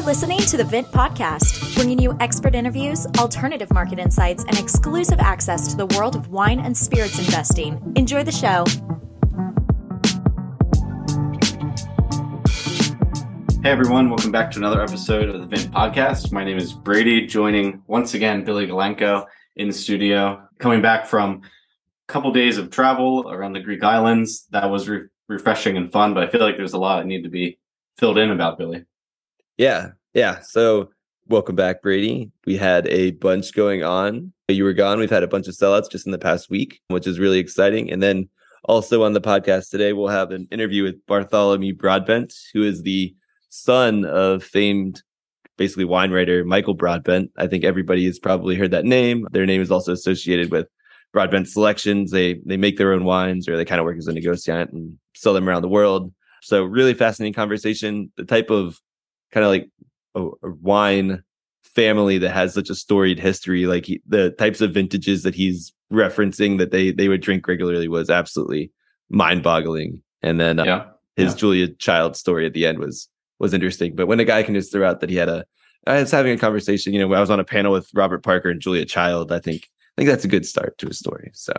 [0.00, 5.18] You're listening to the Vint Podcast, bringing you expert interviews, alternative market insights, and exclusive
[5.18, 7.92] access to the world of wine and spirits investing.
[7.96, 8.64] Enjoy the show.
[13.62, 16.32] Hey everyone, welcome back to another episode of the Vint Podcast.
[16.32, 19.26] My name is Brady, joining once again Billy Galenko
[19.56, 21.42] in the studio, coming back from
[22.08, 24.46] a couple days of travel around the Greek islands.
[24.48, 27.24] That was re- refreshing and fun, but I feel like there's a lot that need
[27.24, 27.58] to be
[27.98, 28.86] filled in about Billy.
[29.60, 30.40] Yeah, yeah.
[30.40, 30.88] So
[31.28, 32.30] welcome back, Brady.
[32.46, 34.32] We had a bunch going on.
[34.48, 34.98] You were gone.
[34.98, 37.92] We've had a bunch of sellouts just in the past week, which is really exciting.
[37.92, 38.30] And then
[38.64, 43.14] also on the podcast today, we'll have an interview with Bartholomew Broadbent, who is the
[43.50, 45.02] son of famed,
[45.58, 47.30] basically wine writer Michael Broadbent.
[47.36, 49.26] I think everybody has probably heard that name.
[49.30, 50.68] Their name is also associated with
[51.12, 52.12] Broadbent Selections.
[52.12, 54.98] They they make their own wines, or they kind of work as a negotiant and
[55.14, 56.14] sell them around the world.
[56.40, 58.10] So really fascinating conversation.
[58.16, 58.80] The type of
[59.32, 59.68] kind of like
[60.14, 61.22] a, a, wine
[61.62, 65.72] family that has such a storied history, like he, the types of vintages that he's
[65.92, 68.72] referencing that they they would drink regularly was absolutely
[69.08, 70.02] mind boggling.
[70.22, 70.84] And then uh, yeah.
[71.16, 71.38] his yeah.
[71.38, 73.96] Julia Child story at the end was was interesting.
[73.96, 75.44] But when a guy can just throw out that he had a,
[75.86, 78.50] I was having a conversation, you know, I was on a panel with Robert Parker
[78.50, 79.32] and Julia Child.
[79.32, 79.62] I think,
[79.96, 81.30] I think that's a good start to a story.
[81.32, 81.54] So,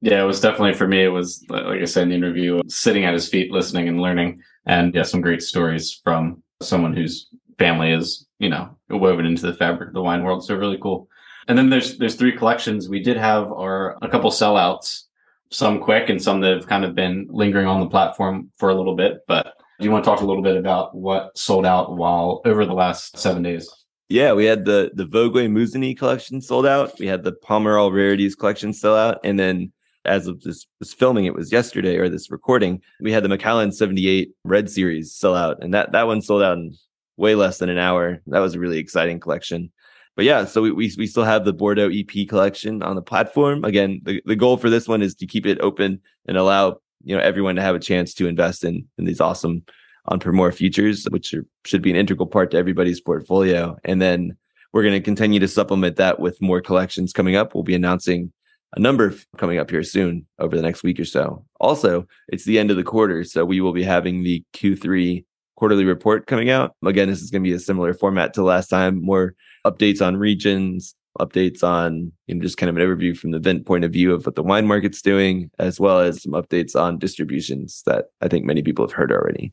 [0.00, 1.02] yeah, it was definitely for me.
[1.02, 4.40] It was, like I said in the interview, sitting at his feet, listening and learning.
[4.64, 9.54] And yeah, some great stories from someone whose family is, you know, woven into the
[9.54, 10.44] fabric of the wine world.
[10.44, 11.08] So really cool.
[11.48, 12.88] And then there's, there's three collections.
[12.88, 15.02] We did have our, a couple sellouts,
[15.50, 18.74] some quick and some that have kind of been lingering on the platform for a
[18.74, 21.96] little bit, but do you want to talk a little bit about what sold out
[21.96, 23.68] while over the last seven days?
[24.08, 26.98] Yeah, we had the the Vogüé Musigny collection sold out.
[27.00, 29.72] We had the Pomerol Rarities collection sell out, and then
[30.04, 33.72] as of this, this filming, it was yesterday or this recording, we had the Macallan
[33.72, 36.74] 78 Red Series sell out, and that that one sold out in
[37.16, 38.20] way less than an hour.
[38.26, 39.72] That was a really exciting collection.
[40.16, 43.64] But yeah, so we, we, we still have the Bordeaux EP collection on the platform.
[43.64, 47.16] Again, the, the goal for this one is to keep it open and allow you
[47.16, 49.64] know everyone to have a chance to invest in in these awesome
[50.10, 53.76] en primeur futures, which are, should be an integral part to everybody's portfolio.
[53.84, 54.36] And then
[54.72, 57.54] we're going to continue to supplement that with more collections coming up.
[57.54, 58.32] We'll be announcing
[58.76, 61.44] a number coming up here soon over the next week or so.
[61.60, 65.24] Also, it's the end of the quarter, so we will be having the Q3
[65.56, 66.74] quarterly report coming out.
[66.84, 69.34] Again, this is going to be a similar format to last time, more
[69.64, 73.66] updates on regions, updates on you know, just kind of an overview from the Vint
[73.66, 76.98] point of view of what the wine market's doing, as well as some updates on
[76.98, 79.52] distributions that I think many people have heard already.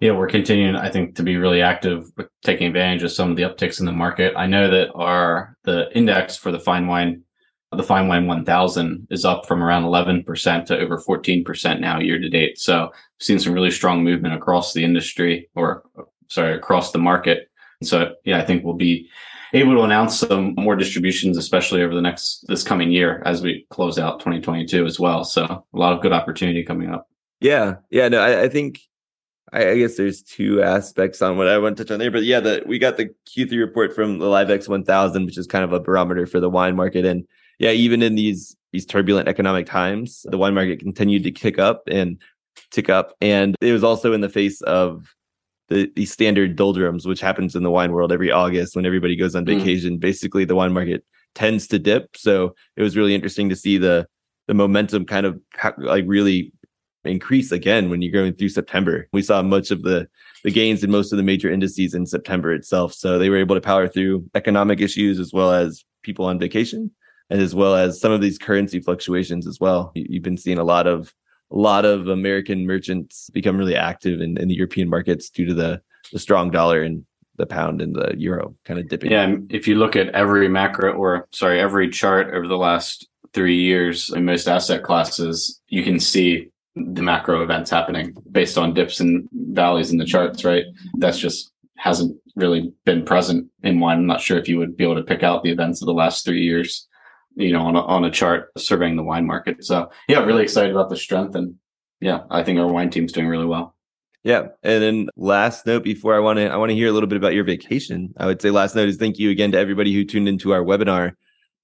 [0.00, 3.36] Yeah, we're continuing, I think, to be really active with taking advantage of some of
[3.36, 4.34] the upticks in the market.
[4.36, 7.22] I know that our the index for the fine wine,
[7.76, 12.28] the fine wine 1000 is up from around 11% to over 14% now year to
[12.28, 12.58] date.
[12.58, 15.84] So we've seen some really strong movement across the industry or
[16.28, 17.50] sorry, across the market.
[17.82, 19.08] so yeah, I think we'll be
[19.52, 23.66] able to announce some more distributions, especially over the next this coming year as we
[23.70, 25.24] close out 2022 as well.
[25.24, 27.08] So a lot of good opportunity coming up.
[27.40, 28.08] Yeah, yeah.
[28.08, 28.80] No, I, I think
[29.52, 32.22] I, I, guess there's two aspects on what I want to touch on there, but
[32.22, 35.72] yeah, the we got the Q3 report from the Liv-ex 1000, which is kind of
[35.72, 37.26] a barometer for the wine market, and
[37.62, 41.84] yeah, even in these these turbulent economic times, the wine market continued to kick up
[41.86, 42.20] and
[42.72, 45.14] tick up, and it was also in the face of
[45.68, 49.36] the, the standard doldrums, which happens in the wine world every August when everybody goes
[49.36, 49.56] on mm.
[49.56, 49.96] vacation.
[49.96, 50.00] Mm.
[50.00, 51.04] Basically, the wine market
[51.36, 52.16] tends to dip.
[52.16, 54.08] So it was really interesting to see the
[54.48, 55.40] the momentum kind of
[55.78, 56.52] like really
[57.04, 59.08] increase again when you're going through September.
[59.12, 60.08] We saw much of the
[60.42, 62.92] the gains in most of the major indices in September itself.
[62.92, 66.90] So they were able to power through economic issues as well as people on vacation,
[67.32, 69.92] as well as some of these currency fluctuations as well.
[69.94, 71.14] You've been seeing a lot of
[71.50, 75.52] a lot of American merchants become really active in, in the European markets due to
[75.52, 77.04] the, the strong dollar and
[77.36, 79.10] the pound and the euro kind of dipping.
[79.10, 83.58] Yeah, if you look at every macro or sorry, every chart over the last three
[83.58, 89.00] years in most asset classes, you can see the macro events happening based on dips
[89.00, 90.64] and valleys in the charts, right?
[90.98, 93.98] That's just hasn't really been present in one.
[93.98, 95.92] I'm not sure if you would be able to pick out the events of the
[95.92, 96.88] last three years
[97.34, 99.64] you know, on a, on a chart surveying the wine market.
[99.64, 101.34] So yeah, really excited about the strength.
[101.34, 101.56] And
[102.00, 103.74] yeah, I think our wine team's doing really well.
[104.24, 104.48] Yeah.
[104.62, 107.16] And then last note before I want to I want to hear a little bit
[107.16, 108.14] about your vacation.
[108.16, 110.62] I would say last note is thank you again to everybody who tuned into our
[110.62, 111.12] webinar.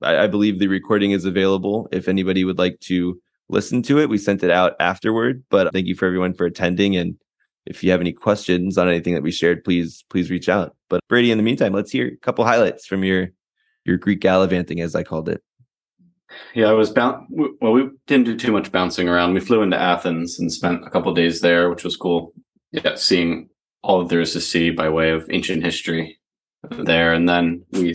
[0.03, 4.09] I, I believe the recording is available if anybody would like to listen to it.
[4.09, 6.97] We sent it out afterward, but thank you for everyone for attending.
[6.97, 7.17] And
[7.67, 10.77] if you have any questions on anything that we shared, please, please reach out.
[10.89, 13.29] But Brady, in the meantime, let's hear a couple highlights from your
[13.85, 15.43] your Greek gallivanting, as I called it.
[16.55, 17.27] Yeah, I was bound.
[17.31, 19.35] Well, we didn't do too much bouncing around.
[19.35, 22.33] We flew into Athens and spent a couple days there, which was cool.
[22.73, 23.49] Yeah, seeing
[23.83, 26.19] all there is to see by way of ancient history
[26.71, 27.15] there.
[27.15, 27.95] And then we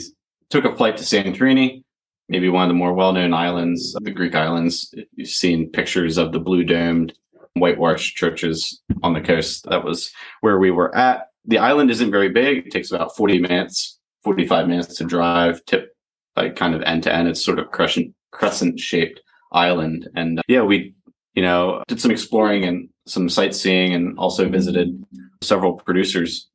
[0.50, 1.84] took a flight to Santorini,
[2.30, 4.94] maybe one of the more well-known islands, of the Greek islands.
[5.16, 7.14] You've seen pictures of the blue domed
[7.56, 9.66] whitewashed churches on the coast.
[9.70, 11.28] That was where we were at.
[11.46, 12.66] The island isn't very big.
[12.66, 15.96] It takes about 40 minutes, 45 minutes to drive, tip
[16.36, 17.28] like kind of end to end.
[17.28, 19.22] It's sort of crescent crescent shaped
[19.54, 20.10] island.
[20.16, 20.94] And uh, yeah, we,
[21.34, 25.02] you know, did some exploring and some sightseeing and also visited
[25.42, 26.48] several producers.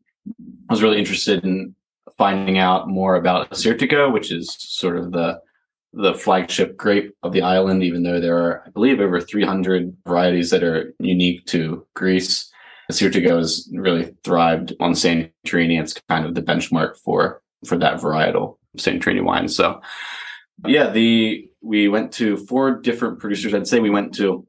[0.69, 1.75] I was really interested in
[2.19, 5.41] finding out more about Assyrtiko, which is sort of the
[5.95, 10.51] the flagship grape of the island, even though there are, I believe, over 300 varieties
[10.51, 12.53] that are unique to Greece.
[12.93, 15.81] Assyrtiko has really thrived on Santorini.
[15.81, 19.49] It's kind of the benchmark for for that varietal Santorini wine.
[19.49, 19.81] So,
[20.67, 23.55] yeah, the we went to four different producers.
[23.55, 24.47] I'd say we went to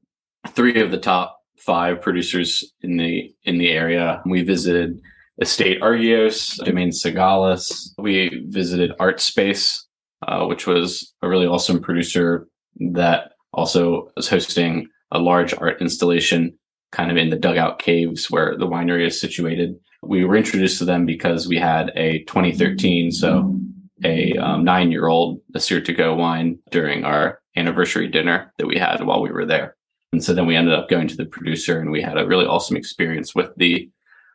[0.50, 4.21] three of the top five producers in the in the area.
[4.25, 5.00] We visited
[5.41, 7.91] Estate Argyros, Domaine Sigalas.
[7.97, 9.85] We visited Art Space,
[10.27, 12.47] uh, which was a really awesome producer
[12.94, 16.57] that also was hosting a large art installation
[16.91, 19.75] kind of in the dugout caves where the winery is situated.
[20.01, 23.58] We were introduced to them because we had a 2013, so
[24.04, 29.22] a um, nine year old Assyrtiko wine during our anniversary dinner that we had while
[29.22, 29.75] we were there.
[30.12, 32.46] And so then we ended up going to the producer and we had a really
[32.46, 33.90] awesome experience with the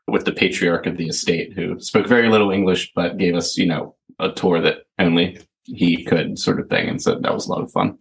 [0.07, 3.67] with the patriarch of the estate who spoke very little English but gave us, you
[3.67, 6.89] know, a tour that only he could sort of thing.
[6.89, 7.99] And so that was a lot of fun.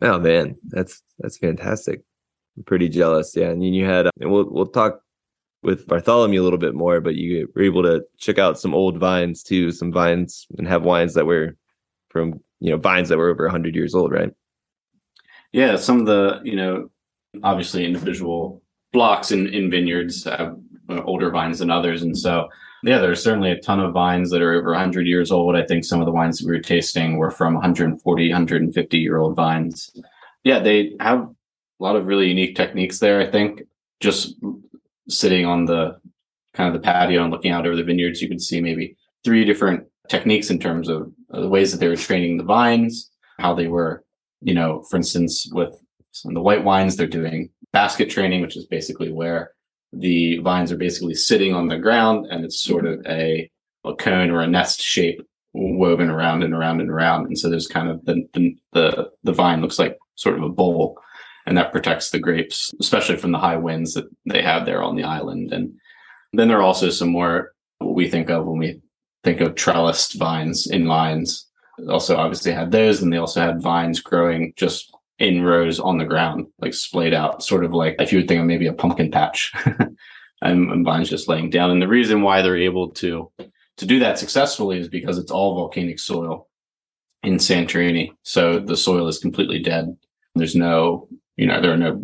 [0.00, 2.02] Oh man, that's that's fantastic.
[2.56, 3.34] I'm pretty jealous.
[3.36, 3.50] Yeah.
[3.50, 5.00] And you had and we'll we'll talk
[5.66, 8.98] with Bartholomew a little bit more, but you were able to check out some old
[8.98, 11.56] vines too, some vines and have wines that were
[12.08, 14.30] from, you know, vines that were over 100 years old, right?
[15.52, 16.88] Yeah, some of the, you know,
[17.42, 20.56] obviously individual blocks in, in vineyards have
[21.04, 22.00] older vines than others.
[22.00, 22.46] And so,
[22.84, 25.56] yeah, there's certainly a ton of vines that are over 100 years old.
[25.56, 29.18] I think some of the wines that we were tasting were from 140, 150 year
[29.18, 29.90] old vines.
[30.44, 33.62] Yeah, they have a lot of really unique techniques there, I think.
[33.98, 34.36] Just
[35.08, 35.98] sitting on the
[36.54, 39.44] kind of the patio and looking out over the vineyards, you could see maybe three
[39.44, 43.54] different techniques in terms of uh, the ways that they were training the vines, how
[43.54, 44.04] they were,
[44.40, 45.74] you know, for instance, with
[46.12, 49.52] some of the white wines, they're doing basket training, which is basically where
[49.92, 53.50] the vines are basically sitting on the ground and it's sort of a,
[53.84, 55.20] a cone or a nest shape
[55.52, 57.26] woven around and around and around.
[57.26, 60.48] And so there's kind of the, the, the, the vine looks like sort of a
[60.48, 60.98] bowl
[61.46, 64.96] and that protects the grapes, especially from the high winds that they have there on
[64.96, 65.52] the island.
[65.52, 65.74] And
[66.32, 68.80] then there are also some more what we think of when we
[69.22, 71.46] think of trellised vines in lines.
[71.88, 76.04] Also, obviously had those, and they also had vines growing just in rows on the
[76.04, 79.10] ground, like splayed out, sort of like if you would think of maybe a pumpkin
[79.10, 79.52] patch,
[80.42, 81.70] and, and vines just laying down.
[81.70, 83.30] And the reason why they're able to
[83.76, 86.48] to do that successfully is because it's all volcanic soil
[87.22, 88.12] in Santorini.
[88.22, 89.94] So the soil is completely dead.
[90.34, 92.02] There's no you know, there are no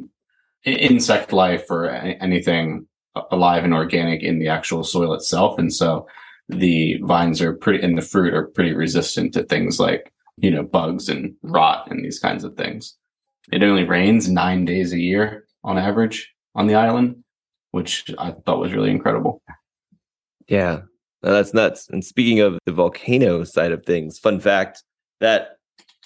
[0.64, 2.86] insect life or anything
[3.30, 5.58] alive and organic in the actual soil itself.
[5.58, 6.06] And so
[6.48, 10.62] the vines are pretty, and the fruit are pretty resistant to things like, you know,
[10.62, 12.96] bugs and rot and these kinds of things.
[13.50, 17.22] It only rains nine days a year on average on the island,
[17.72, 19.42] which I thought was really incredible.
[20.48, 20.82] Yeah,
[21.22, 21.88] that's nuts.
[21.90, 24.82] And speaking of the volcano side of things, fun fact
[25.20, 25.56] that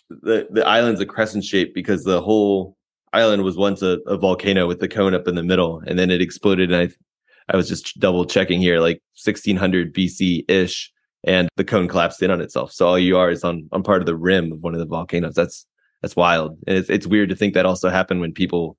[0.08, 2.75] the the island's a crescent shape because the whole
[3.16, 6.10] island was once a, a, volcano with the cone up in the middle, and then
[6.10, 6.70] it exploded.
[6.70, 10.92] And I, I was just double checking here, like 1600 BC ish,
[11.24, 12.72] and the cone collapsed in on itself.
[12.72, 14.86] So all you are is on on part of the rim of one of the
[14.86, 15.34] volcanoes.
[15.34, 15.66] That's
[16.02, 18.76] that's wild, and it's it's weird to think that also happened when people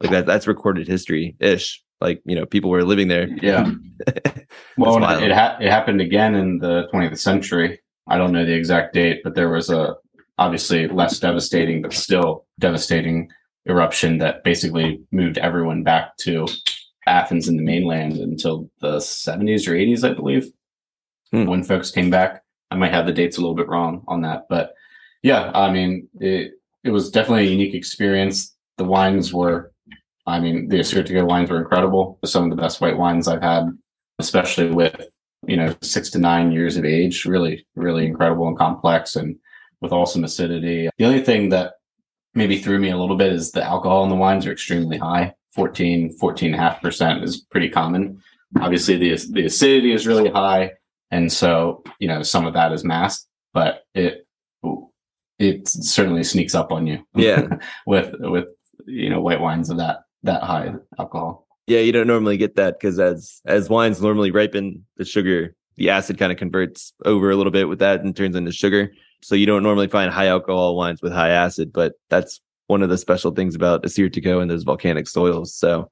[0.00, 0.26] like that.
[0.26, 1.82] That's recorded history ish.
[2.00, 3.28] Like you know, people were living there.
[3.42, 3.72] Yeah.
[4.76, 7.80] well, it ha- it happened again in the 20th century.
[8.06, 9.96] I don't know the exact date, but there was a
[10.38, 13.28] obviously less devastating, but still devastating
[13.68, 16.46] eruption that basically moved everyone back to
[17.06, 20.50] Athens and the mainland until the 70s or 80s, I believe,
[21.32, 21.46] hmm.
[21.46, 22.42] when folks came back.
[22.70, 24.74] I might have the dates a little bit wrong on that, but
[25.22, 26.52] yeah, I mean, it
[26.84, 28.54] it was definitely a unique experience.
[28.76, 29.72] The wines were,
[30.26, 32.18] I mean, the Assyrtiko wines were incredible.
[32.24, 33.66] Some of the best white wines I've had,
[34.18, 34.94] especially with
[35.46, 37.24] you know six to nine years of age.
[37.24, 39.36] Really, really incredible and complex, and
[39.80, 40.88] with awesome acidity.
[40.98, 41.74] The only thing that
[42.34, 45.34] maybe threw me a little bit is the alcohol in the wines are extremely high.
[45.54, 48.20] 14 14.5% is pretty common.
[48.60, 50.72] Obviously the the acidity is really high
[51.10, 54.26] and so you know some of that is masked but it
[55.38, 56.98] it certainly sneaks up on you.
[57.14, 57.46] Yeah.
[57.86, 58.46] With with
[58.86, 61.46] you know white wines of that that high alcohol.
[61.66, 65.90] Yeah, you don't normally get that because as as wines normally ripen, the sugar, the
[65.90, 68.92] acid kind of converts over a little bit with that and turns into sugar.
[69.22, 72.88] So you don't normally find high alcohol wines with high acid, but that's one of
[72.88, 75.54] the special things about Assyrtiko and those volcanic soils.
[75.54, 75.90] So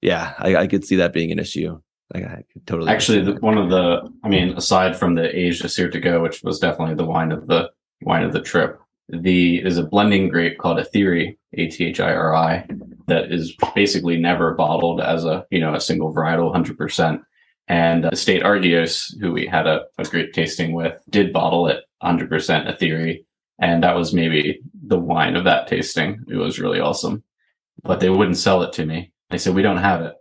[0.00, 1.80] yeah, I, I could see that being an issue.
[2.14, 5.62] Like I could totally actually the, one of the I mean, aside from the aged
[5.62, 7.70] Assyrtiko, which was definitely the wine of the
[8.02, 12.12] wine of the trip, the is a blending grape called Athiri, A T H I
[12.12, 12.66] R I,
[13.06, 17.22] that is basically never bottled as a you know a single varietal, hundred percent.
[17.68, 22.28] And Estate Argyros, who we had a, a great tasting with, did bottle it 100%
[22.30, 23.24] Athiri.
[23.58, 26.22] And that was maybe the wine of that tasting.
[26.28, 27.22] It was really awesome.
[27.82, 29.12] But they wouldn't sell it to me.
[29.30, 30.14] They said, We don't have it.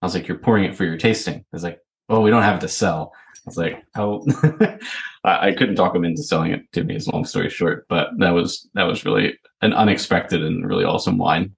[0.00, 1.36] I was like, You're pouring it for your tasting.
[1.36, 3.12] I was like, Oh, we don't have it to sell.
[3.14, 4.24] I was like, Oh,
[5.24, 7.86] I couldn't talk them into selling it to me, as long story short.
[7.88, 11.54] But that was that was really an unexpected and really awesome wine.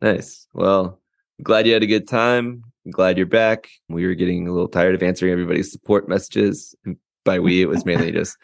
[0.00, 0.46] Nice.
[0.54, 1.00] Well,
[1.42, 2.64] glad you had a good time.
[2.84, 3.68] I'm glad you're back.
[3.88, 6.74] We were getting a little tired of answering everybody's support messages.
[6.84, 8.38] And by we, it was mainly just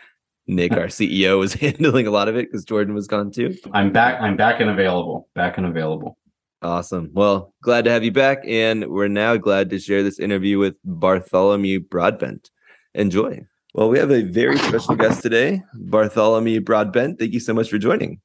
[0.47, 3.57] Nick, our CEO, was handling a lot of it because Jordan was gone too.
[3.73, 4.21] I'm back.
[4.21, 5.29] I'm back and available.
[5.35, 6.19] Back and available.
[6.63, 7.11] Awesome.
[7.13, 8.39] Well, glad to have you back.
[8.47, 12.51] And we're now glad to share this interview with Bartholomew Broadbent.
[12.95, 13.41] Enjoy.
[13.75, 17.19] Well, we have a very special guest today, Bartholomew Broadbent.
[17.19, 18.21] Thank you so much for joining.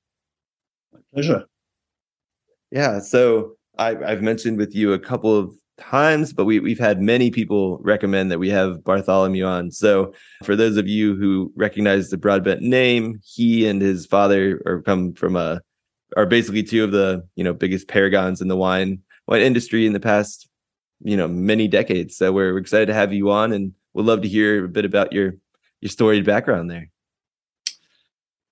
[0.93, 1.43] My pleasure.
[2.71, 2.99] Yeah.
[2.99, 7.31] So I, I've mentioned with you a couple of times, but we, we've had many
[7.31, 9.71] people recommend that we have Bartholomew on.
[9.71, 14.81] So for those of you who recognize the Broadbent name, he and his father are
[14.81, 15.61] come from a
[16.17, 19.93] are basically two of the you know biggest paragons in the wine wine industry in
[19.93, 20.49] the past
[21.03, 22.15] you know many decades.
[22.15, 25.13] So we're excited to have you on, and we'd love to hear a bit about
[25.13, 25.35] your
[25.81, 26.89] your storied background there.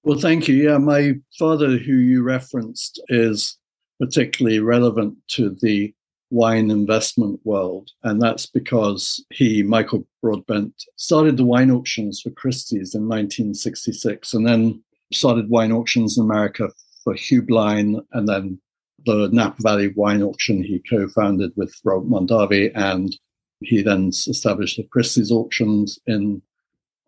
[0.03, 0.55] Well, thank you.
[0.55, 3.57] Yeah, my father, who you referenced, is
[3.99, 5.93] particularly relevant to the
[6.31, 7.91] wine investment world.
[8.03, 14.45] And that's because he, Michael Broadbent, started the wine auctions for Christie's in 1966 and
[14.45, 16.69] then started wine auctions in America
[17.03, 18.59] for Hugh and then
[19.05, 22.71] the Napa Valley Wine Auction he co founded with Rob Mondavi.
[22.75, 23.15] And
[23.61, 26.41] he then established the Christie's auctions in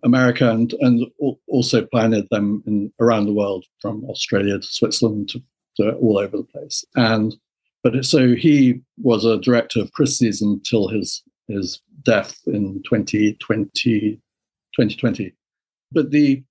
[0.03, 1.05] America and, and
[1.47, 5.41] also planted them in, around the world from Australia to Switzerland to,
[5.77, 6.83] to all over the place.
[6.95, 7.35] And
[7.83, 15.33] but so he was a director of Christie's until his his death in 2020, 2020.
[15.91, 16.43] But the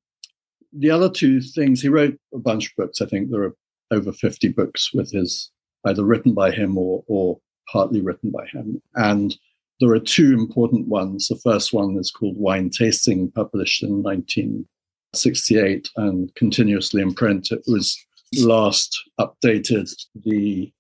[0.73, 3.01] the other two things, he wrote a bunch of books.
[3.01, 3.55] I think there are
[3.91, 5.51] over 50 books with his
[5.87, 7.39] either written by him or, or
[7.73, 8.81] partly written by him.
[8.95, 9.37] And
[9.81, 11.29] there are two important ones.
[11.29, 17.51] The first one is called Wine Tasting, published in 1968 and continuously in print.
[17.51, 17.99] It was
[18.39, 20.73] last updated the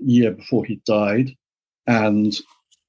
[0.00, 1.30] year before he died,
[1.86, 2.34] and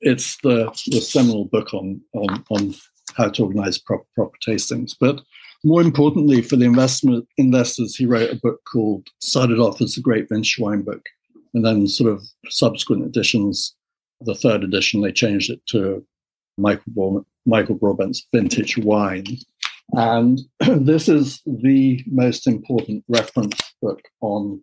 [0.02, 2.76] it's the, the seminal book on, on, on
[3.16, 4.96] how to organize proper, proper tastings.
[5.00, 5.22] But
[5.64, 10.02] more importantly, for the investment investors, he wrote a book called started off as a
[10.02, 11.04] great vintage wine book,
[11.54, 13.76] and then sort of subsequent editions.
[14.22, 16.06] The third edition, they changed it to
[16.58, 19.38] Michael Michael Broadbent's Vintage Wine,
[19.94, 24.62] and this is the most important reference book on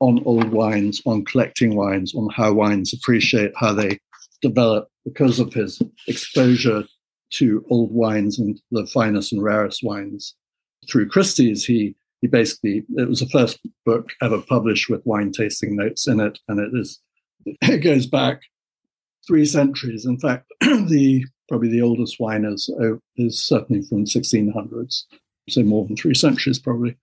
[0.00, 3.98] on old wines, on collecting wines, on how wines appreciate, how they
[4.42, 6.84] develop because of his exposure
[7.30, 10.34] to old wines and the finest and rarest wines.
[10.88, 15.76] Through Christie's, he he basically it was the first book ever published with wine tasting
[15.76, 17.00] notes in it, and it is
[17.46, 18.42] it goes back
[19.26, 20.06] three centuries.
[20.06, 25.04] In fact, the probably the oldest wine is oh, is certainly from 1600s,
[25.48, 26.96] so more than three centuries probably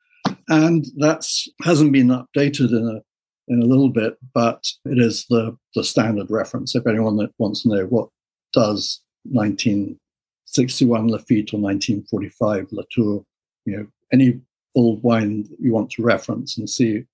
[0.49, 1.25] and that
[1.63, 3.01] hasn't been updated in a
[3.47, 6.75] in a little bit, but it is the the standard reference.
[6.75, 8.09] If anyone that wants to know what
[8.53, 13.23] does 1961 Lafite or 1945 Latour,
[13.65, 14.39] you know, any
[14.75, 17.05] old wine you want to reference and see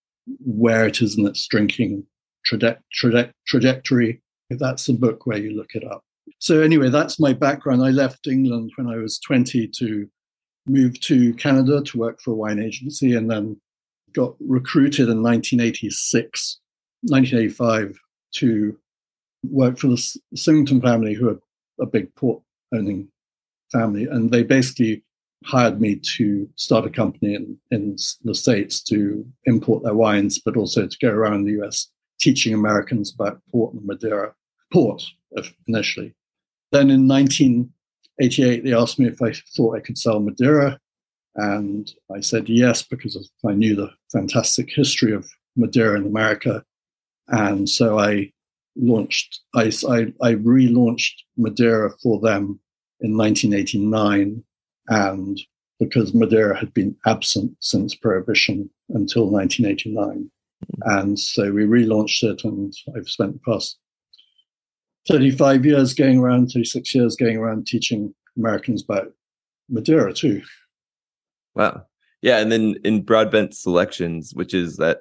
[0.45, 2.05] where it is in its drinking
[2.49, 6.03] traje- traje- trajectory, that's the book where you look it up.
[6.39, 7.83] So anyway, that's my background.
[7.83, 10.07] I left England when I was 20 to
[10.67, 13.59] moved to Canada to work for a wine agency and then
[14.13, 16.59] got recruited in 1986,
[17.03, 17.99] 1985
[18.35, 18.77] to
[19.43, 21.39] work for the Symington family, who are
[21.79, 22.41] a big port
[22.73, 23.07] owning
[23.71, 24.05] family.
[24.05, 25.03] And they basically
[25.43, 30.55] hired me to start a company in, in the States to import their wines, but
[30.55, 31.87] also to go around the US
[32.19, 34.33] teaching Americans about port and Madeira,
[34.71, 35.03] port
[35.35, 36.13] uh, initially.
[36.71, 37.71] Then in 19
[38.21, 40.79] 88, they asked me if I thought I could sell Madeira.
[41.35, 46.63] And I said yes, because I knew the fantastic history of Madeira in America.
[47.29, 48.31] And so I
[48.75, 52.59] launched, I, I, I relaunched Madeira for them
[52.99, 54.43] in 1989.
[54.89, 55.39] And
[55.79, 60.29] because Madeira had been absent since Prohibition until 1989.
[60.83, 60.99] Hmm.
[60.99, 63.79] And so we relaunched it, and I've spent the past
[65.07, 69.11] 35 years going around, 36 years going around teaching Americans about
[69.69, 70.41] Madeira too.
[71.55, 71.85] Wow.
[72.21, 72.39] Yeah.
[72.39, 74.99] And then in Broadbent Selections, which is that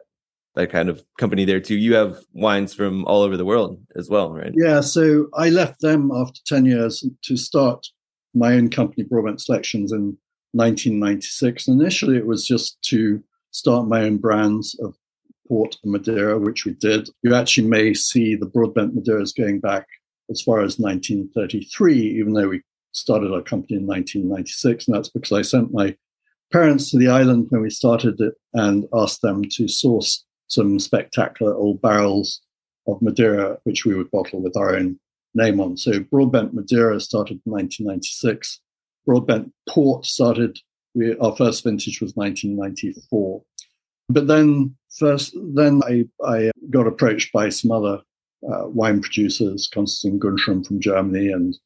[0.56, 4.08] that kind of company there too, you have wines from all over the world as
[4.08, 4.52] well, right?
[4.56, 4.80] Yeah.
[4.80, 7.86] So I left them after 10 years to start
[8.34, 10.16] my own company, Broadbent Selections, in
[10.52, 11.68] 1996.
[11.68, 14.96] Initially, it was just to start my own brands of
[15.50, 17.10] Port and Madeira, which we did.
[17.22, 19.84] You actually may see the Broadbent Madeiras going back
[20.30, 24.86] as far as 1933, even though we started our company in 1996.
[24.86, 25.96] And that's because I sent my
[26.52, 31.54] parents to the island when we started it and asked them to source some spectacular
[31.54, 32.40] old barrels
[32.86, 35.00] of Madeira, which we would bottle with our own
[35.34, 35.76] name on.
[35.76, 38.60] So Broadbent Madeira started in 1996.
[39.04, 40.60] Broadbent Port started,
[40.94, 43.42] we, our first vintage was 1994.
[44.08, 48.00] But then first, then I, I got approached by some other
[48.48, 51.56] uh, wine producers, Konstantin Gunstrom from Germany, and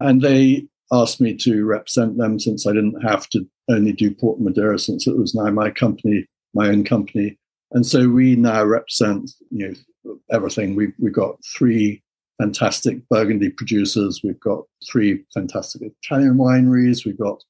[0.00, 4.40] and they asked me to represent them since I didn't have to only do Port
[4.40, 7.38] Madeira since it was now my company, my own company.
[7.70, 10.74] And so we now represent you know everything.
[10.74, 12.02] We we got three
[12.40, 14.20] fantastic Burgundy producers.
[14.24, 17.04] We've got three fantastic Italian wineries.
[17.04, 17.42] We've got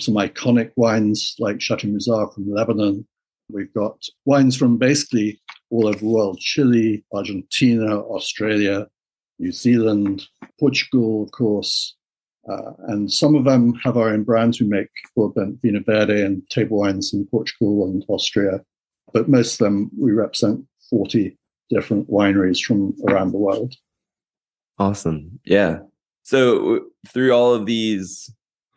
[0.00, 3.06] some iconic wines like Chateau Musar from Lebanon.
[3.50, 5.40] We've got wines from basically
[5.70, 8.86] all over the world Chile, Argentina, Australia,
[9.38, 10.26] New Zealand,
[10.58, 11.94] Portugal, of course.
[12.48, 14.60] Uh, and some of them have our own brands.
[14.60, 18.60] We make Broadbent Vinho Verde and table wines in Portugal and Austria.
[19.12, 21.36] But most of them, we represent 40
[21.70, 23.74] different wineries from around the world.
[24.78, 25.40] Awesome.
[25.44, 25.80] Yeah.
[26.22, 28.30] So through all of these,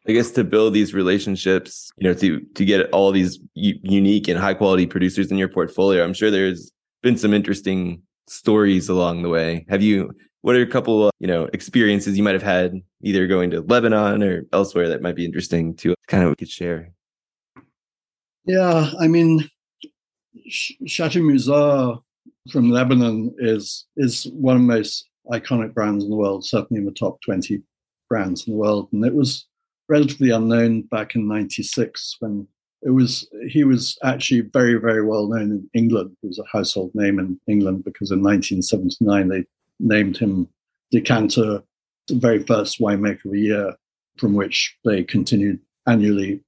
[0.07, 4.27] I guess to build these relationships, you know, to to get all these u- unique
[4.27, 6.71] and high quality producers in your portfolio, I'm sure there's
[7.03, 9.65] been some interesting stories along the way.
[9.69, 10.11] Have you?
[10.41, 14.23] What are a couple, you know, experiences you might have had either going to Lebanon
[14.23, 16.91] or elsewhere that might be interesting to kind of could share?
[18.45, 19.47] Yeah, I mean,
[20.49, 22.01] Chateau Musar
[22.51, 26.85] from Lebanon is is one of the most iconic brands in the world, certainly in
[26.85, 27.61] the top 20
[28.09, 28.89] brands in the world.
[28.91, 29.45] And it was
[29.91, 32.47] relatively unknown back in 96 when
[32.81, 36.15] it was, he was actually very, very well known in England.
[36.21, 39.45] He was a household name in England because in 1979 they
[39.79, 40.47] named him
[40.91, 41.61] Decanter,
[42.07, 43.75] the very first winemaker of the year,
[44.17, 46.41] from which they continued annually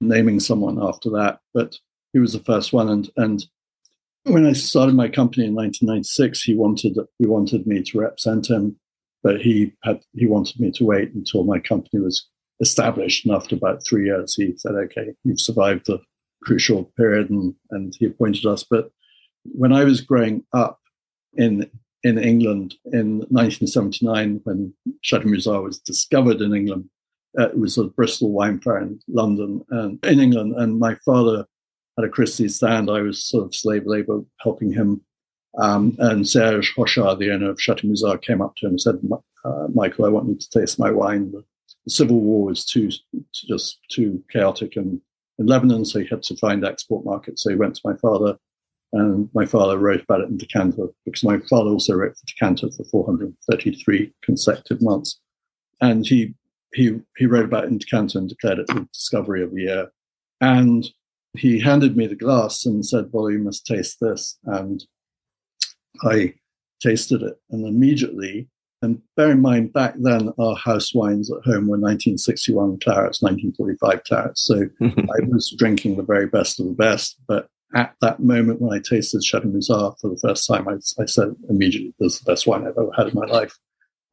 [0.00, 1.40] naming someone after that.
[1.54, 1.78] But
[2.12, 2.88] he was the first one.
[2.88, 3.44] And, and
[4.24, 8.76] when I started my company in 1996, he wanted he wanted me to represent him,
[9.22, 12.29] but he had he wanted me to wait until my company was
[12.60, 13.24] established.
[13.24, 16.00] And after about three years, he said, "Okay, you've survived the
[16.42, 18.64] crucial period," and and he appointed us.
[18.64, 18.90] But
[19.44, 20.78] when I was growing up
[21.34, 21.70] in
[22.02, 26.88] in England in 1979, when Chateau Musar was discovered in England,
[27.38, 31.46] uh, it was a Bristol wine fair in London and in England, and my father
[31.98, 32.90] at a Christie's stand.
[32.90, 35.02] I was sort of slave labor helping him.
[35.58, 39.00] Um, and Serge Hochar, the owner of Chateau Musar, came up to him and said,
[39.44, 41.32] uh, Michael, I want you to taste my wine.
[41.84, 42.90] The, Civil War was too,
[43.32, 45.00] just too chaotic in,
[45.38, 47.42] in Lebanon, so he had to find export markets.
[47.42, 48.36] So he went to my father,
[48.92, 52.70] and my father wrote about it in Decanter, because my father also wrote for Decanter
[52.70, 55.20] for 433 consecutive months.
[55.80, 56.34] And he
[56.74, 59.92] he he wrote about it in Decanter and declared it the discovery of the year.
[60.40, 60.86] And
[61.36, 64.38] he handed me the glass and said, Well, you must taste this.
[64.44, 64.84] And
[66.02, 66.34] I
[66.80, 67.40] tasted it.
[67.50, 68.48] And immediately,
[68.82, 74.04] and bear in mind, back then our house wines at home were 1961 clarets, 1945
[74.04, 74.44] clarets.
[74.44, 77.18] So I was drinking the very best of the best.
[77.28, 81.04] But at that moment when I tasted Chateau Musar for the first time, I, I
[81.04, 83.56] said immediately, this is the best wine I've ever had in my life.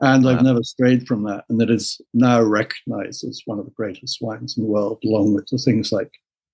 [0.01, 0.31] And wow.
[0.31, 1.45] I've never strayed from that.
[1.49, 5.33] And it is now recognized as one of the greatest wines in the world, along
[5.33, 6.11] with the things like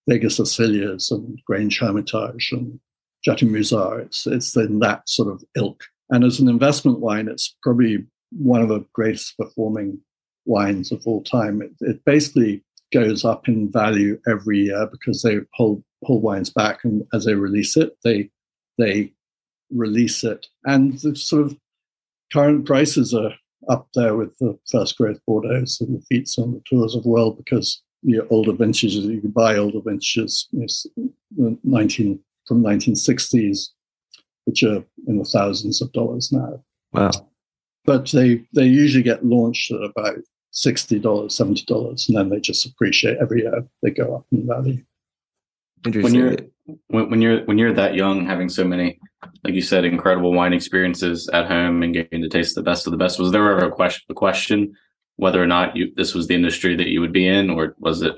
[0.07, 2.79] Vega Sicilias and Grange Hermitage and
[3.21, 4.01] Chateau Musar.
[4.01, 5.83] It's, it's in that sort of ilk.
[6.13, 9.99] And as an investment wine, it's probably one of the greatest performing
[10.45, 11.59] wines of all time.
[11.63, 16.83] It, it basically goes up in value every year because they hold, hold wines back
[16.83, 18.29] and as they release it, they,
[18.77, 19.11] they
[19.71, 20.45] release it.
[20.65, 21.57] And the sort of
[22.31, 23.33] current prices are
[23.67, 27.09] up there with the first growth Bordeaux and the Lafites and the Latours of the
[27.09, 28.97] world because the older vintages.
[28.97, 30.67] You can buy older vintages, you
[31.37, 33.69] know, 19 from 1960s,
[34.45, 36.63] which are in the thousands of dollars now.
[36.91, 37.11] Wow.
[37.85, 40.17] But they they usually get launched at about
[40.51, 43.65] sixty dollars, seventy dollars, and then they just appreciate every year.
[43.81, 44.83] They go up in value.
[45.85, 46.03] Interesting.
[46.03, 46.37] When you're
[46.87, 48.99] when, when you're when you're that young, having so many,
[49.43, 52.91] like you said, incredible wine experiences at home and getting to taste the best of
[52.91, 54.73] the best, was there ever a question a question
[55.17, 58.01] whether or not you this was the industry that you would be in, or was
[58.01, 58.15] it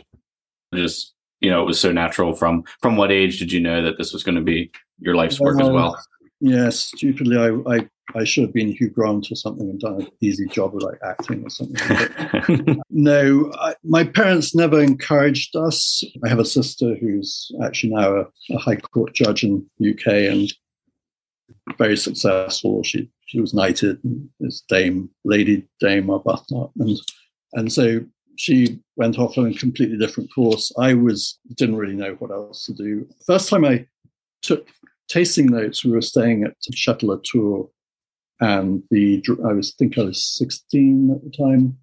[0.73, 3.97] just you know it was so natural from from what age did you know that
[3.97, 5.99] this was going to be your life's work as well?
[6.45, 10.07] Yes, stupidly, I, I I should have been Hugh Grant or something and done an
[10.21, 12.81] easy job of like acting or something.
[12.91, 16.03] no, I, my parents never encouraged us.
[16.23, 20.31] I have a sister who's actually now a, a High Court judge in the UK
[20.31, 20.53] and
[21.79, 22.83] very successful.
[22.83, 26.99] She she was knighted and is Dame Lady Dame Arbuthnot, and
[27.53, 28.01] and so
[28.37, 30.71] she went off on a completely different course.
[30.77, 33.07] I was didn't really know what else to do.
[33.25, 33.87] First time I
[34.43, 34.67] took
[35.07, 37.69] tasting notes, we were staying at Chateau Latour
[38.39, 41.77] and the I was think I was 16 at the time,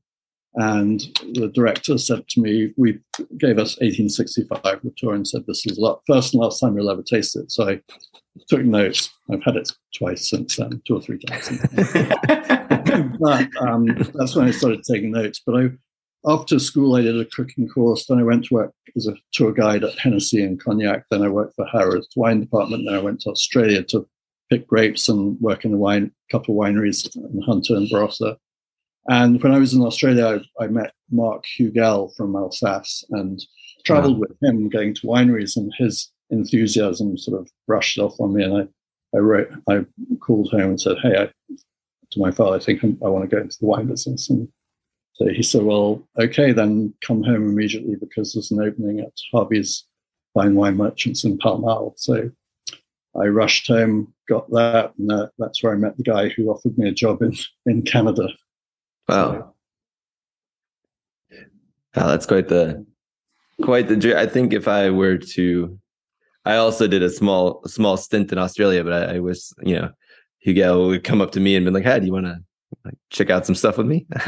[0.55, 1.01] and
[1.35, 2.99] the director said to me, "We
[3.39, 7.03] gave us 1865 Latour and said this is the first and last time you'll ever
[7.03, 7.81] taste it." So I
[8.49, 9.11] took notes.
[9.31, 11.49] I've had it twice since then, two or three times.
[13.21, 15.41] but um, that's when I started taking notes.
[15.45, 15.71] But I,
[16.27, 18.07] after school, I did a cooking course.
[18.07, 21.05] Then I went to work as a tour guide at Hennessy and Cognac.
[21.11, 22.85] Then I worked for Harrods Wine Department.
[22.87, 24.07] Then I went to Australia to
[24.51, 28.37] pick grapes and work in the wine couple of wineries in Hunter and Barossa.
[29.09, 33.43] And when I was in Australia, I, I met Marc Hugel from Alsace and
[33.85, 34.27] traveled wow.
[34.29, 38.45] with him going to wineries and his enthusiasm sort of brushed off on me.
[38.45, 39.85] And I, I wrote, I
[40.21, 41.55] called home and said, Hey, I,
[42.13, 44.31] to my father, I think I want to go into the wine business.
[44.31, 44.49] And
[45.15, 49.85] so he said, Well, okay, then come home immediately because there's an opening at Harvey's
[50.35, 51.95] Fine Wine Merchants in Pall Mall.
[51.97, 52.31] So
[53.15, 56.79] I rushed home, got that, and uh, that's where I met the guy who offered
[56.79, 58.29] me a job in, in Canada.
[59.09, 59.55] Wow.
[61.31, 61.37] So,
[61.97, 62.87] wow, that's quite the
[63.63, 64.19] quite the.
[64.19, 65.79] I think if I were to,
[66.47, 69.91] I also did a small small stint in Australia, but I, I was you know,
[70.39, 72.39] Hugo would come up to me and be like, "Hey, do you want to
[73.11, 74.07] check out some stuff with me?"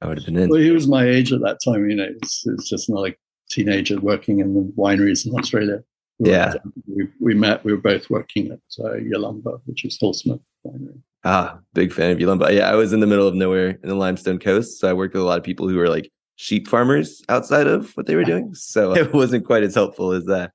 [0.00, 0.48] I would have been in.
[0.48, 1.88] Well, he was my age at that time.
[1.88, 3.18] You know, it's, it's just not like
[3.50, 5.82] teenager working in the wineries in Australia.
[6.18, 6.54] Yeah.
[6.86, 11.00] We, we met, we were both working at uh, Yalumba, which is Hill-Smith Winery.
[11.24, 12.54] Ah, big fan of Yalumba.
[12.54, 14.80] Yeah, I was in the middle of nowhere in the Limestone Coast.
[14.80, 17.90] So I worked with a lot of people who were like sheep farmers outside of
[17.96, 18.52] what they were doing.
[18.54, 20.52] So it wasn't quite as helpful as that.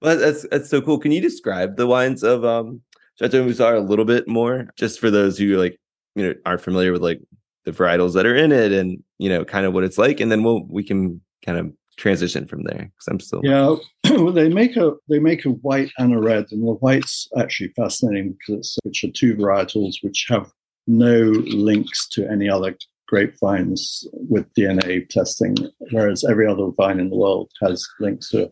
[0.00, 0.98] Well, that's that's so cool.
[0.98, 2.82] Can you describe the wines of um
[3.18, 5.78] Chateau Musar a little bit more, just for those who like
[6.14, 7.20] you know aren't familiar with like
[7.64, 10.30] the varietals that are in it and you know kind of what it's like, and
[10.30, 13.76] then we'll we can kind of transition from there because I'm still yeah.
[14.10, 17.72] well, they make a they make a white and a red, and the white's actually
[17.76, 20.50] fascinating because it's which are two varietals which have
[20.86, 25.54] no links to any other grapevines with DNA testing,
[25.90, 28.50] whereas every other vine in the world has links to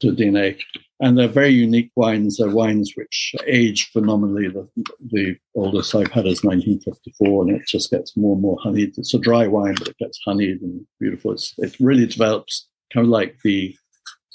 [0.00, 0.58] to DNA.
[1.00, 2.38] And they're very unique wines.
[2.38, 4.48] They're wines which age phenomenally.
[4.48, 4.68] The,
[5.10, 8.98] the oldest I've had is 1954, and it just gets more and more honeyed.
[8.98, 11.32] It's a dry wine, but it gets honeyed and beautiful.
[11.32, 13.76] It's, it really develops kind of like the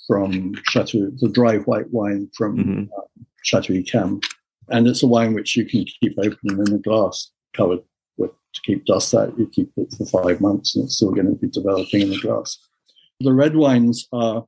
[0.08, 2.84] from Chateau, the dry white wine from mm-hmm.
[2.98, 4.20] uh, Chateau Cam,
[4.70, 7.80] And it's a wine which you can keep open in a glass covered
[8.18, 9.38] with to keep dust out.
[9.38, 12.20] You keep it for five months and it's still going to be developing in the
[12.20, 12.58] glass.
[13.20, 14.46] The red wines are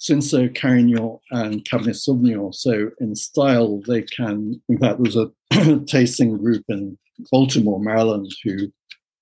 [0.00, 2.54] Cinsault, Carignan, and Cabernet Sauvignon.
[2.54, 4.60] So in style, they can.
[4.68, 5.30] In fact, there was a
[5.86, 6.98] tasting group in
[7.30, 8.72] Baltimore, Maryland, who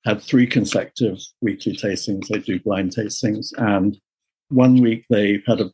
[0.04, 2.28] had three consecutive weekly tastings.
[2.28, 3.98] They do blind tastings, and
[4.48, 5.72] one week they had a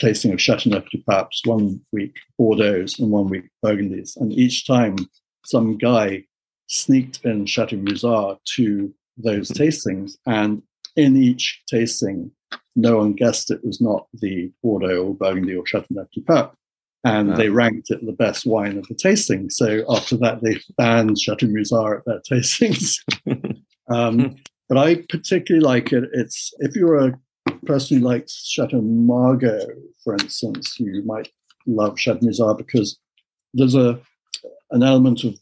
[0.00, 4.16] tasting of Chateauneuf du Papes, one week Bordeaux, and one week Burgundies.
[4.16, 4.96] And each time,
[5.44, 6.24] some guy
[6.68, 10.62] sneaked in Chateau Musar to those tastings, and
[10.96, 12.32] in each tasting,
[12.76, 16.50] no one guessed it was not the Bordeaux or Burgundy or Chateauneuf du Pape.
[17.04, 17.36] And wow.
[17.36, 19.50] they ranked it the best wine of the tasting.
[19.50, 22.98] So after that, they banned Chateau Musar at their tastings.
[23.88, 24.36] um,
[24.68, 26.04] but I particularly like it.
[26.12, 27.18] It's if you're a
[27.66, 29.66] person who likes Chateau Margaux,
[30.04, 31.28] for instance, you might
[31.66, 32.98] love Chateau Musar because
[33.52, 34.00] there's a
[34.70, 35.34] an element of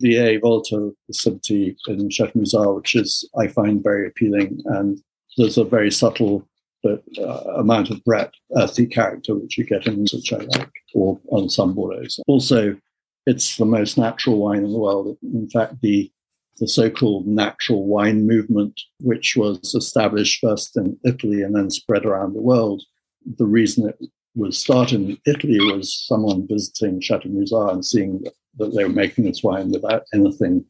[0.00, 5.02] VA volatile acidity in Chateau Musar, which is I find very appealing, and
[5.36, 6.46] there's a very subtle
[6.82, 11.20] but uh, amount of Brett, earthy character which you get in which I like, or
[11.30, 12.08] on some Bordeaux.
[12.26, 12.76] Also,
[13.26, 15.18] it's the most natural wine in the world.
[15.22, 16.10] In fact, the
[16.58, 22.34] the so-called natural wine movement, which was established first in Italy and then spread around
[22.34, 22.82] the world.
[23.38, 23.98] The reason it
[24.34, 28.22] was started in Italy was someone visiting Chateau Musar and seeing
[28.58, 30.64] that they were making this wine without anything,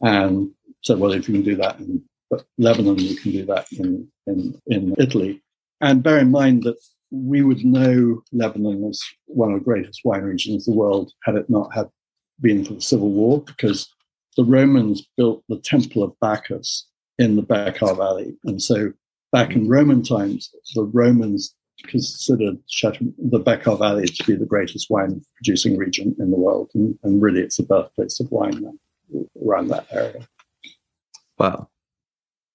[0.00, 0.50] and
[0.82, 2.02] said, well, if you can do that in
[2.58, 5.42] Lebanon, you can do that in, in, in Italy.
[5.80, 6.76] And bear in mind that
[7.10, 11.36] we would know Lebanon as one of the greatest wine regions in the world had
[11.36, 11.88] it not had
[12.40, 13.88] been for the civil war, because
[14.36, 16.86] the Romans built the Temple of Bacchus
[17.18, 18.34] in the Bekaa Valley.
[18.44, 18.92] And so
[19.30, 25.22] back in Roman times, the Romans considered the Bekaa Valley to be the greatest wine
[25.36, 26.70] producing region in the world.
[26.74, 28.78] And, and really, it's the birthplace of wine
[29.46, 30.26] around that area.
[31.38, 31.68] Wow.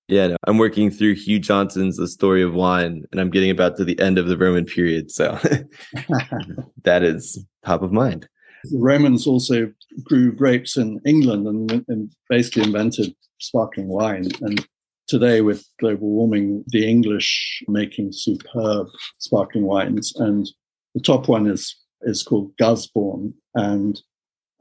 [0.10, 3.78] Yeah, no, I'm working through Hugh Johnson's The Story of Wine, and I'm getting about
[3.78, 5.12] to the end of the Roman period.
[5.12, 5.38] So
[6.84, 8.28] that is top of mind.
[8.64, 9.72] The Romans also
[10.04, 14.30] grew grapes in England and, and basically invented sparkling wine.
[14.42, 14.66] And
[15.08, 18.88] today, with global warming, the English making superb
[19.20, 20.12] sparkling wines.
[20.16, 20.50] And
[20.96, 24.02] the top one is is called Gusbourne, and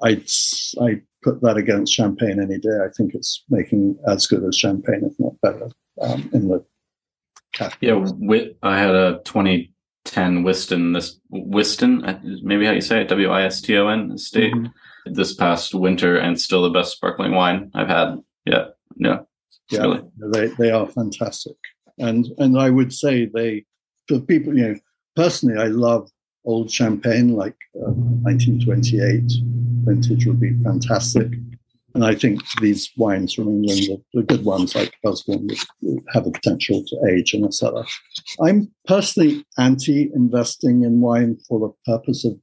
[0.04, 0.22] I
[0.78, 2.78] I put that against champagne any day.
[2.84, 6.64] I think it's making as good as champagne, if not better, um, in the
[7.52, 8.10] category.
[8.28, 13.28] Yeah, I had a 2010 Wiston, this Wiston, uh, maybe how you say it, W
[13.30, 15.12] I S T O N state mm-hmm.
[15.12, 18.18] this past winter, and still the best sparkling wine I've had.
[18.44, 19.20] Yeah, yeah,
[19.70, 19.80] yeah.
[19.80, 20.02] Really.
[20.32, 21.56] They they are fantastic,
[21.98, 23.64] and and I would say they
[24.08, 24.78] for people you know
[25.16, 26.10] personally I love
[26.48, 27.92] old champagne like uh,
[28.24, 29.30] 1928
[29.84, 31.28] vintage would be fantastic.
[31.94, 35.50] And I think these wines from England, the, the good ones like Gusbourne,
[36.12, 37.84] have the potential to age in a cellar.
[38.40, 42.38] I'm personally anti investing in wine for the purpose of,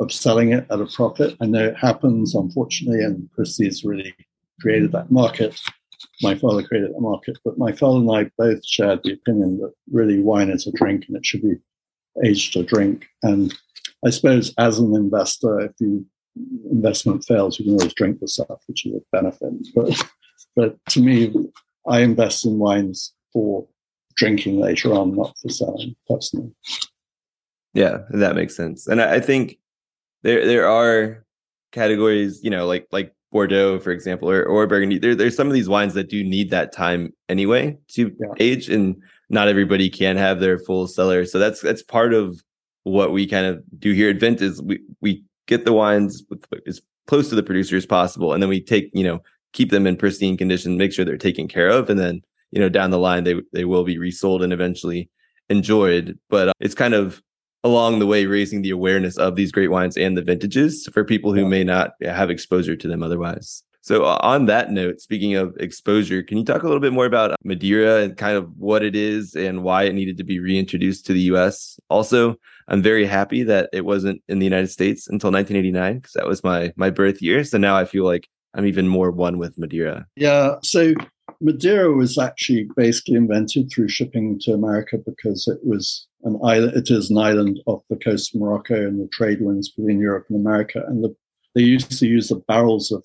[0.00, 1.36] of selling it at a profit.
[1.40, 4.14] I know it happens, unfortunately, and Christie's really
[4.60, 5.58] created that market.
[6.22, 9.72] My father created that market, but my father and I both shared the opinion that
[9.90, 11.56] really wine is a drink and it should be
[12.24, 13.06] aged to drink.
[13.22, 13.54] And
[14.04, 16.06] I suppose as an investor, if you
[16.70, 19.52] investment fails, you can always drink the stuff, which is a benefit.
[19.74, 20.02] But
[20.56, 21.32] but to me,
[21.86, 23.66] I invest in wines for
[24.16, 26.52] drinking later on, not for selling personally.
[27.74, 28.86] Yeah, that makes sense.
[28.86, 29.58] And I think
[30.22, 31.24] there there are
[31.72, 34.98] categories, you know, like like Bordeaux, for example, or, or Burgundy.
[34.98, 38.26] There, there's some of these wines that do need that time anyway to yeah.
[38.40, 38.96] age, and
[39.30, 41.24] not everybody can have their full cellar.
[41.24, 42.42] So that's that's part of
[42.82, 46.22] what we kind of do here at Vint is we we get the wines
[46.66, 49.86] as close to the producer as possible, and then we take you know keep them
[49.86, 52.98] in pristine condition, make sure they're taken care of, and then you know down the
[52.98, 55.08] line they they will be resold and eventually
[55.48, 56.18] enjoyed.
[56.28, 57.22] But uh, it's kind of
[57.62, 61.34] along the way raising the awareness of these great wines and the vintages for people
[61.34, 63.62] who may not have exposure to them otherwise.
[63.82, 67.06] So uh, on that note, speaking of exposure, can you talk a little bit more
[67.06, 71.06] about Madeira and kind of what it is and why it needed to be reintroduced
[71.06, 71.78] to the US?
[71.88, 72.36] Also,
[72.68, 76.44] I'm very happy that it wasn't in the United States until 1989 because that was
[76.44, 77.42] my my birth year.
[77.44, 80.06] So now I feel like I'm even more one with Madeira.
[80.16, 80.94] Yeah, so
[81.40, 86.76] Madeira was actually basically invented through shipping to America because it was an island.
[86.76, 90.26] It is an island off the coast of Morocco, and the trade winds between Europe
[90.28, 90.82] and America.
[90.86, 91.14] And the,
[91.54, 93.04] they used to use the barrels of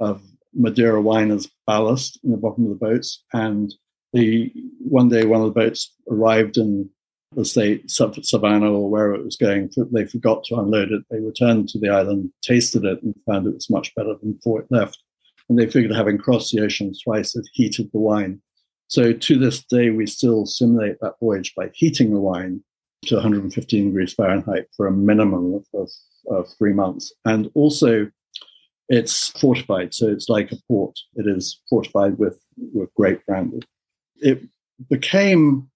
[0.00, 0.22] of
[0.54, 3.24] Madeira wine as ballast in the bottom of the boats.
[3.32, 3.72] And
[4.12, 6.90] the one day, one of the boats arrived in
[7.36, 9.70] the state Savannah or wherever it was going.
[9.92, 11.02] They forgot to unload it.
[11.10, 14.60] They returned to the island, tasted it, and found it was much better than before
[14.60, 14.98] it left.
[15.48, 18.40] And they figured, having crossed the ocean twice, it heated the wine.
[18.88, 22.62] So to this day, we still simulate that voyage by heating the wine
[23.06, 25.90] to 115 degrees Fahrenheit for a minimum of, of,
[26.28, 27.12] of three months.
[27.24, 28.10] And also,
[28.90, 30.98] it's fortified, so it's like a port.
[31.14, 32.42] It is fortified with,
[32.74, 33.62] with grape brandy.
[34.16, 34.42] It
[34.90, 35.70] became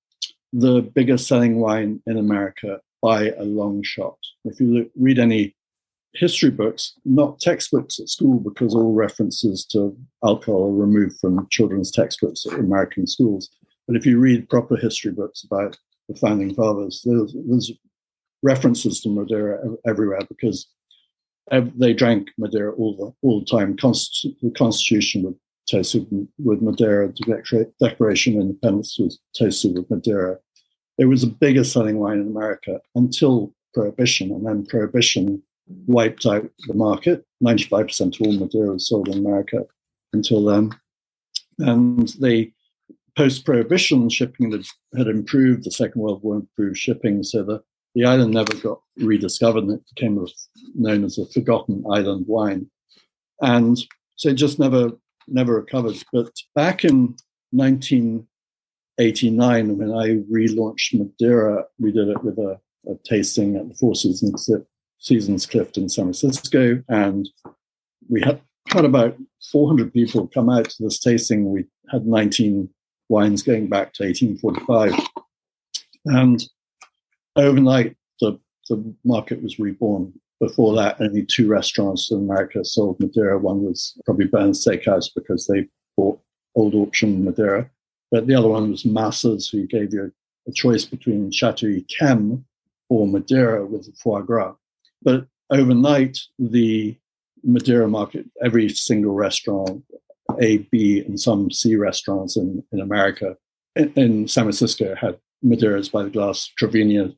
[0.52, 4.18] the biggest selling wine in America by a long shot.
[4.44, 5.54] If you look, read any
[6.14, 11.92] history books, not textbooks at school, because all references to alcohol are removed from children's
[11.92, 13.48] textbooks at American schools.
[13.86, 17.72] But if you read proper history books about the founding fathers, there's, there's
[18.42, 20.66] references to Madeira everywhere because
[21.50, 23.76] they drank Madeira all the all the time.
[23.76, 25.34] Const- the Constitution was
[25.70, 26.06] toasted
[26.38, 27.08] with Madeira.
[27.08, 30.38] The Declaration of Independence was toasted with Madeira.
[30.98, 35.42] It was the biggest selling wine in America until Prohibition, and then Prohibition
[35.86, 37.24] wiped out the market.
[37.40, 39.64] Ninety-five percent of all Madeira was sold in America
[40.12, 40.70] until then,
[41.58, 42.52] and the
[43.16, 44.64] post-prohibition shipping had,
[44.96, 45.64] had improved.
[45.64, 47.62] The Second World War improved shipping, so the
[47.94, 50.26] the island never got rediscovered and it became
[50.74, 52.68] known as a forgotten island wine.
[53.40, 53.78] And
[54.16, 54.90] so it just never
[55.28, 56.02] never recovered.
[56.12, 57.16] But back in
[57.50, 63.94] 1989, when I relaunched Madeira, we did it with a, a tasting at the Four
[63.94, 64.50] Seasons,
[64.98, 66.82] Seasons Clift in San Francisco.
[66.88, 67.28] And
[68.08, 69.16] we had had about
[69.52, 71.50] 400 people come out to this tasting.
[71.50, 72.68] We had 19
[73.08, 74.92] wines going back to 1845.
[76.06, 76.44] And
[77.36, 80.12] overnight, the, the market was reborn.
[80.40, 83.38] Before that, only two restaurants in America sold Madeira.
[83.38, 86.20] One was probably Bern's Steakhouse because they bought
[86.54, 87.70] old auction Madeira.
[88.10, 90.12] But the other one was Masa's, who gave you
[90.46, 92.44] a, choice between Chateau Yquem
[92.90, 94.54] or Madeira with foie gras.
[95.02, 96.96] But overnight, the
[97.42, 99.82] Madeira market, every single restaurant,
[100.40, 103.36] A, B, and some C restaurants in, in America,
[103.74, 106.50] in, in San Francisco, had Madeiras by the glass.
[106.56, 107.14] Trevino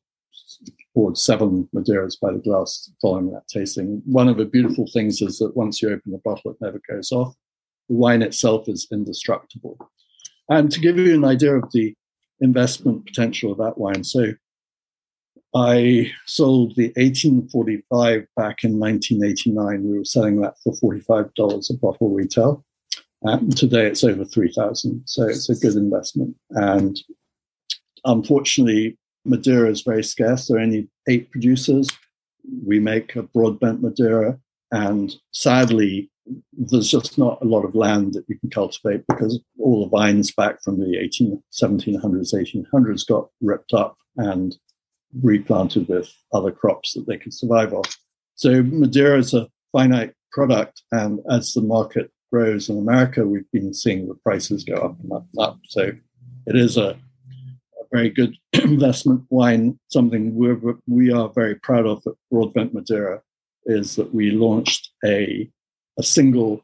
[0.97, 4.01] poured seven Madeiras by the glass following that tasting.
[4.07, 7.13] One of the beautiful things is that once you open the bottle, it never goes
[7.13, 7.35] off.
[7.91, 9.79] The wine itself is indestructible.
[10.49, 11.95] And to give you an idea of the
[12.41, 14.33] investment potential of that wine, so
[15.55, 19.91] I sold the 1845 back in 1989.
[19.91, 22.65] We were selling that for $45 a bottle retail.
[23.23, 26.37] And today it's over 3000 So it's a good investment.
[26.51, 26.99] And
[28.05, 30.47] unfortunately, Madeira is very scarce.
[30.47, 31.89] There are only eight producers.
[32.65, 34.39] We make a broadbent Madeira.
[34.73, 36.11] And sadly,
[36.53, 40.33] there's just not a lot of land that you can cultivate because all the vines
[40.33, 44.57] back from the 18, 1700s, 1800s got ripped up and
[45.23, 47.97] replanted with other crops that they could survive off.
[48.35, 53.73] So Madeira is a finite product, and as the market grows in America, we've been
[53.73, 55.59] seeing the prices go up and up and up.
[55.69, 55.93] So
[56.47, 56.97] it is a, a
[57.93, 59.79] very good investment wine.
[59.89, 63.23] Something we're, we are very proud of at Broadbent Madeira
[63.65, 65.51] is that we launched a
[65.99, 66.63] a single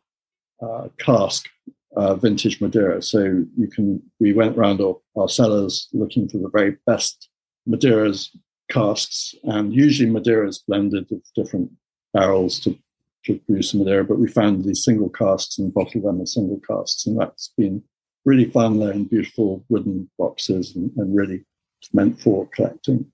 [0.62, 1.48] uh, cask
[1.96, 3.02] uh, vintage Madeira.
[3.02, 7.28] So you can we went around our, our cellars looking for the very best
[7.68, 8.28] Madeiras
[8.70, 11.70] casks, and usually Madeira is blended with different
[12.12, 12.76] barrels to,
[13.24, 17.06] to produce Madeira, but we found these single casks and bottled them as single casks,
[17.06, 17.82] and that's been
[18.24, 18.78] really fun.
[18.78, 21.44] They're in beautiful wooden boxes and, and really
[21.92, 23.06] meant for collecting.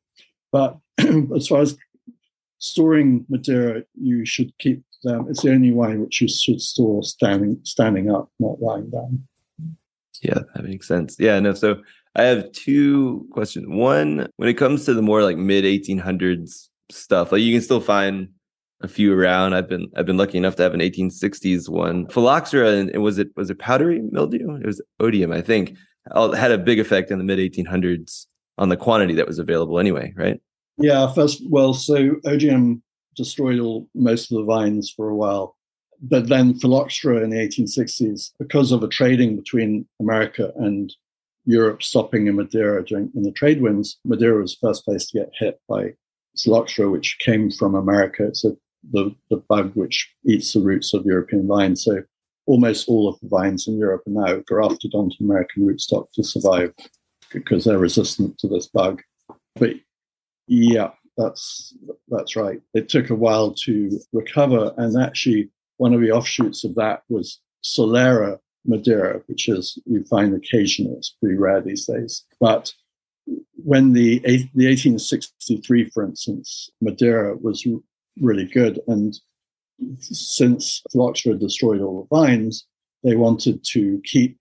[0.53, 0.79] But
[1.37, 1.77] as far as
[2.59, 5.27] storing Madeira, you should keep them.
[5.29, 9.27] It's the only wine which you should store standing standing up, not lying down.
[10.23, 11.17] Yeah, that makes sense.
[11.19, 11.55] Yeah, no.
[11.55, 11.81] So
[12.17, 13.67] I have two questions.
[13.69, 17.81] One, when it comes to the more like mid 1800s stuff, like you can still
[17.81, 18.31] find
[18.81, 19.55] a few around.
[19.55, 22.07] I've been I've been lucky enough to have an 1860s one.
[22.09, 24.57] Phylloxera and, was it was it powdery mildew?
[24.57, 25.77] It was oidium, I think.
[26.15, 30.13] Had a big effect in the mid 1800s on the quantity that was available anyway,
[30.17, 30.41] right?
[30.79, 32.81] Yeah, first well, so oidium
[33.17, 35.57] destroyed all most of the vines for a while.
[36.01, 40.95] But then phylloxera in the 1860s, because of a trading between America and
[41.45, 45.19] Europe stopping in Madeira during in the trade winds, Madeira was the first place to
[45.19, 45.95] get hit by
[46.37, 48.27] Phylloxera, which came from America.
[48.27, 48.53] It's a,
[48.91, 51.85] the, the bug which eats the roots of European vines.
[51.85, 52.03] So
[52.47, 56.73] almost all of the vines in Europe are now grafted onto American rootstock to survive
[57.33, 59.03] because they're resistant to this bug.
[59.57, 59.75] But
[60.47, 61.75] yeah, that's
[62.09, 62.61] that's right.
[62.75, 67.41] It took a while to recover, and actually, one of the offshoots of that was
[67.63, 70.97] Solera, Madeira, which is you find occasionally.
[70.97, 72.25] It's pretty rare these days.
[72.41, 72.73] But
[73.57, 77.67] when the the 1863, for instance, Madeira was
[78.21, 79.15] really good, and
[80.01, 82.67] since Phylloxera destroyed all the vines,
[83.05, 84.39] they wanted to keep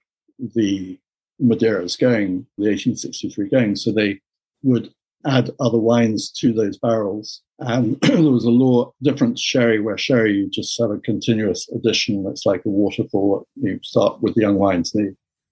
[0.55, 0.99] the
[1.41, 3.75] Madeiras going, the 1863 going.
[3.75, 4.19] So they
[4.63, 4.91] would
[5.25, 7.41] add other wines to those barrels.
[7.59, 12.25] And there was a law different sherry, where sherry you just have a continuous addition.
[12.27, 13.47] It's like a waterfall.
[13.55, 15.09] You start with the young wines, they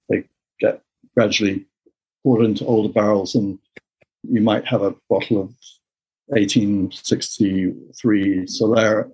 [0.10, 0.24] they
[0.60, 0.82] get
[1.16, 1.66] gradually
[2.24, 3.60] poured into older barrels, and
[4.24, 5.54] you might have a bottle of
[6.28, 9.12] 1863 Solera,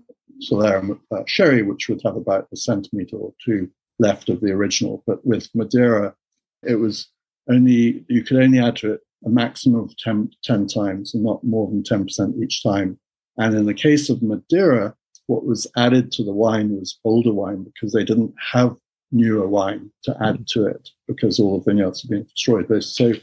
[0.50, 3.69] Solera uh, sherry, which would have about a centimeter or two
[4.00, 5.04] left of the original.
[5.06, 6.15] But with Madeira,
[6.63, 7.10] it was
[7.50, 11.43] only you could only add to it a maximum of 10, 10 times and not
[11.43, 12.97] more than 10% each time.
[13.38, 14.95] And in the case of Madeira,
[15.28, 18.76] what was added to the wine was older wine because they didn't have
[19.12, 22.68] newer wine to add to it because all the vineyards had been destroyed.
[22.84, 23.14] So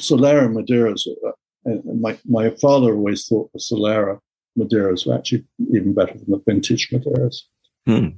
[0.00, 1.32] Solera Madeiras, uh,
[1.84, 4.18] my, my father always thought the Solera
[4.58, 7.36] Madeiras were actually even better than the vintage Madeiras.
[7.86, 8.08] Hmm.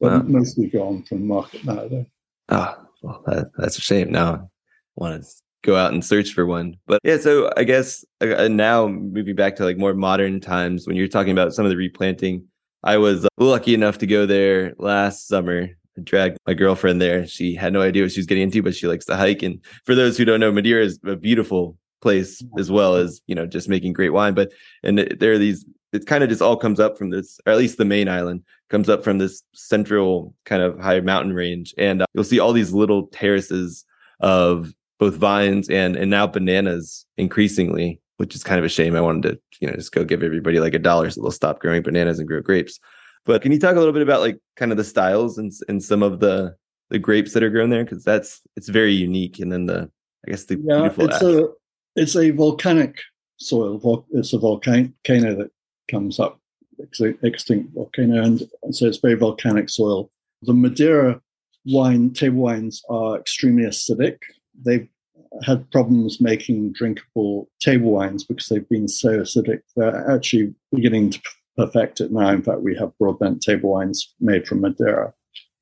[0.00, 0.22] But wow.
[0.22, 2.06] mostly gone from the market now.
[2.50, 4.10] Ah, well, that, that's a shame.
[4.10, 4.40] Now I
[4.96, 5.28] want to
[5.62, 6.76] go out and search for one.
[6.86, 10.96] But yeah, so I guess uh, now moving back to like more modern times when
[10.96, 12.46] you're talking about some of the replanting,
[12.84, 15.68] I was uh, lucky enough to go there last summer.
[15.96, 17.26] I dragged my girlfriend there.
[17.26, 19.42] She had no idea what she was getting into, but she likes to hike.
[19.42, 23.34] And for those who don't know, Madeira is a beautiful place as well as you
[23.34, 24.34] know just making great wine.
[24.34, 27.52] But and there are these it kind of just all comes up from this, or
[27.52, 31.74] at least the main island comes up from this central kind of high mountain range,
[31.78, 33.84] and uh, you'll see all these little terraces
[34.20, 38.96] of both vines and and now bananas increasingly, which is kind of a shame.
[38.96, 41.60] I wanted to you know just go give everybody like a dollar so they'll stop
[41.60, 42.78] growing bananas and grow grapes.
[43.24, 45.82] But can you talk a little bit about like kind of the styles and and
[45.82, 46.56] some of the
[46.90, 49.38] the grapes that are grown there because that's it's very unique.
[49.38, 49.90] And then the
[50.26, 51.22] I guess the yeah, beautiful it's ash.
[51.22, 51.48] a
[51.98, 52.98] it's a volcanic
[53.38, 54.06] soil.
[54.12, 55.50] It's a volcano that
[55.90, 56.40] comes up
[57.22, 60.10] extinct volcano, and, so it's very volcanic soil.
[60.42, 61.20] The Madeira
[61.66, 64.18] wine table wines are extremely acidic.
[64.64, 64.88] They've
[65.42, 69.60] had problems making drinkable table wines because they've been so acidic.
[69.76, 71.20] They're actually beginning to
[71.56, 72.30] perfect it now.
[72.30, 75.12] In fact, we have broadbent table wines made from Madeira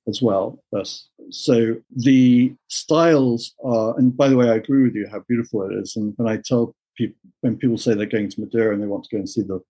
[0.08, 0.62] as well.
[0.76, 0.84] Uh,
[1.30, 5.74] so the styles are, and by the way, I agree with you how beautiful it
[5.74, 5.96] is.
[5.96, 9.04] And when I tell people, when people say they're going to Madeira and they want
[9.04, 9.60] to go and see the,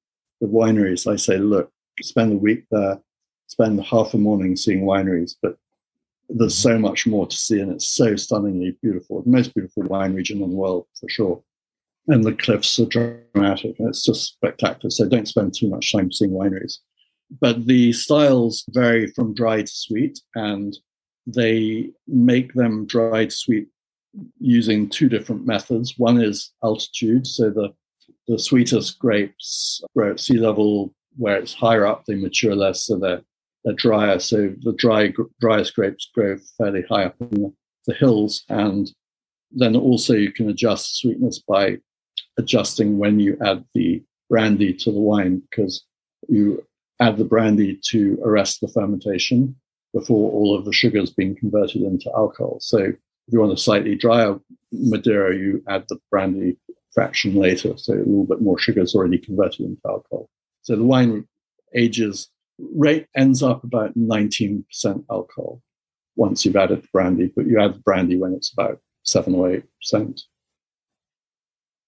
[0.41, 1.71] the wineries, I say, look,
[2.03, 3.01] spend a week there,
[3.47, 5.57] spend half a morning seeing wineries, but
[6.29, 6.75] there's mm-hmm.
[6.75, 9.23] so much more to see and it's so stunningly beautiful.
[9.23, 11.43] The most beautiful wine region in the world for sure.
[12.09, 14.91] And the cliffs are dramatic and it's just spectacular.
[14.91, 16.79] So don't spend too much time seeing wineries
[17.41, 20.77] but the styles vary from dry to sweet, and
[21.27, 23.69] they make them dry to sweet
[24.39, 25.95] using two different methods.
[25.99, 27.75] One is altitude, so the
[28.29, 32.99] the sweetest grapes grow at sea level where it's higher up, they mature less, so
[32.99, 33.23] they're
[33.65, 34.19] they're drier.
[34.19, 37.53] So the dry driest grapes grow fairly high up in the,
[37.87, 38.93] the hills, and
[39.51, 41.79] then also you can adjust sweetness by
[42.39, 45.85] adjusting when you add the brandy to the wine because
[46.29, 46.65] you
[47.01, 49.57] add the brandy to arrest the fermentation
[49.93, 52.59] before all of the sugars being converted into alcohol.
[52.61, 54.39] So if you want a slightly drier
[54.73, 56.57] Madeira, you add the brandy
[56.93, 60.29] fraction later, so a little bit more sugar is already converted into alcohol.
[60.63, 61.27] So the wine
[61.75, 62.29] ages
[62.59, 64.65] rate ends up about 19%
[65.11, 65.63] alcohol
[66.17, 69.51] once you've added the brandy, but you add the brandy when it's about seven or
[69.51, 70.23] eight percent.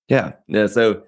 [0.08, 0.66] Yeah, yeah.
[0.66, 1.02] So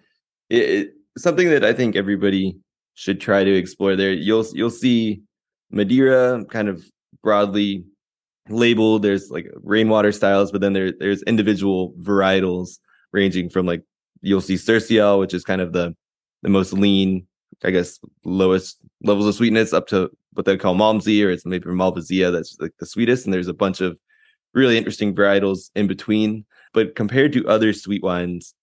[0.48, 2.58] it, it, something that I think everybody
[3.00, 4.12] should try to explore there.
[4.12, 5.22] You'll you'll see
[5.70, 6.84] Madeira kind of
[7.22, 7.82] broadly
[8.50, 9.00] labeled.
[9.00, 12.78] There's like rainwater styles, but then there there's individual varietals
[13.12, 13.82] ranging from like
[14.20, 15.96] you'll see Sercial, which is kind of the
[16.42, 17.26] the most lean,
[17.64, 21.64] I guess, lowest levels of sweetness, up to what they call Malmsey, or it's maybe
[21.70, 23.24] Malvasia, that's like the sweetest.
[23.24, 23.96] And there's a bunch of
[24.52, 26.44] really interesting varietals in between.
[26.74, 28.54] But compared to other sweet wines,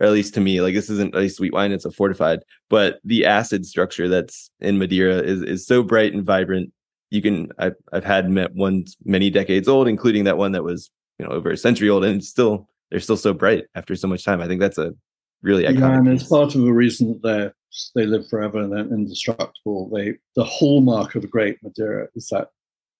[0.00, 3.00] or at least to me, like this isn't a sweet wine, it's a fortified, but
[3.04, 6.72] the acid structure that's in Madeira is is so bright and vibrant.
[7.10, 10.90] You can I've I've had met ones many decades old, including that one that was,
[11.18, 14.24] you know, over a century old, and still they're still so bright after so much
[14.24, 14.40] time.
[14.40, 14.94] I think that's a
[15.42, 15.80] really iconic.
[15.80, 17.54] Yeah, and it's part of the reason that they're
[17.94, 19.90] they live forever and they're indestructible.
[19.90, 22.48] They the hallmark of a great Madeira is that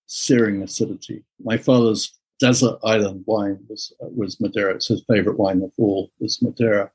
[0.06, 1.24] searing acidity.
[1.42, 4.74] My father's desert island wine was was Madeira.
[4.74, 6.90] It's his favorite wine of all was Madeira.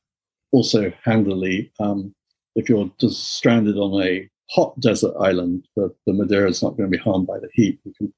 [0.51, 2.13] Also, handily, um,
[2.55, 6.89] if you're just stranded on a hot desert island, the, the Madeira is not going
[6.89, 7.79] to be harmed by the heat.
[7.83, 8.13] You can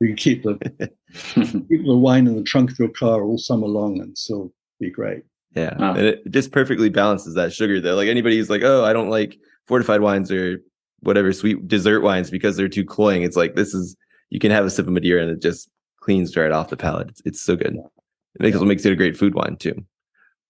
[0.00, 0.58] you can keep the
[1.34, 4.90] keep the wine in the trunk of your car all summer long and still be
[4.90, 5.22] great.
[5.54, 5.94] Yeah, wow.
[5.94, 7.94] and it just perfectly balances that sugar though.
[7.94, 10.58] Like anybody who's like, oh, I don't like fortified wines or
[11.00, 13.22] whatever sweet dessert wines because they're too cloying.
[13.22, 13.96] It's like this is
[14.30, 15.68] you can have a sip of Madeira and it just
[16.02, 17.08] cleans right off the palate.
[17.08, 17.76] It's, it's so good.
[17.76, 18.62] It makes yeah.
[18.62, 19.84] it makes it a great food wine too.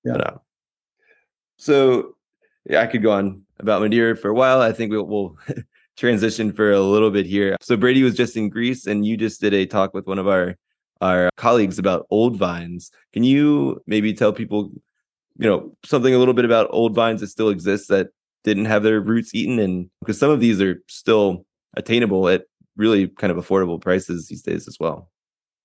[0.04, 0.12] Yeah.
[0.12, 0.38] But, uh,
[1.58, 2.16] so
[2.68, 4.60] yeah, I could go on about Madeira for a while.
[4.60, 5.36] I think we'll, we'll
[5.96, 7.56] transition for a little bit here.
[7.60, 10.26] So Brady was just in Greece, and you just did a talk with one of
[10.26, 10.56] our
[11.00, 12.90] our colleagues about old vines.
[13.12, 14.70] Can you maybe tell people,
[15.36, 18.08] you know, something a little bit about old vines that still exist that
[18.44, 21.44] didn't have their roots eaten, and because some of these are still
[21.76, 22.44] attainable at
[22.76, 25.11] really kind of affordable prices these days as well.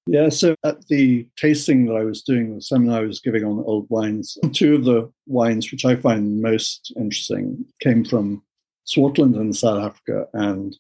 [0.10, 3.64] Yeah, so at the tasting that I was doing, the seminar I was giving on
[3.66, 8.42] old wines, two of the wines which I find most interesting came from
[8.88, 10.78] Swartland in South Africa and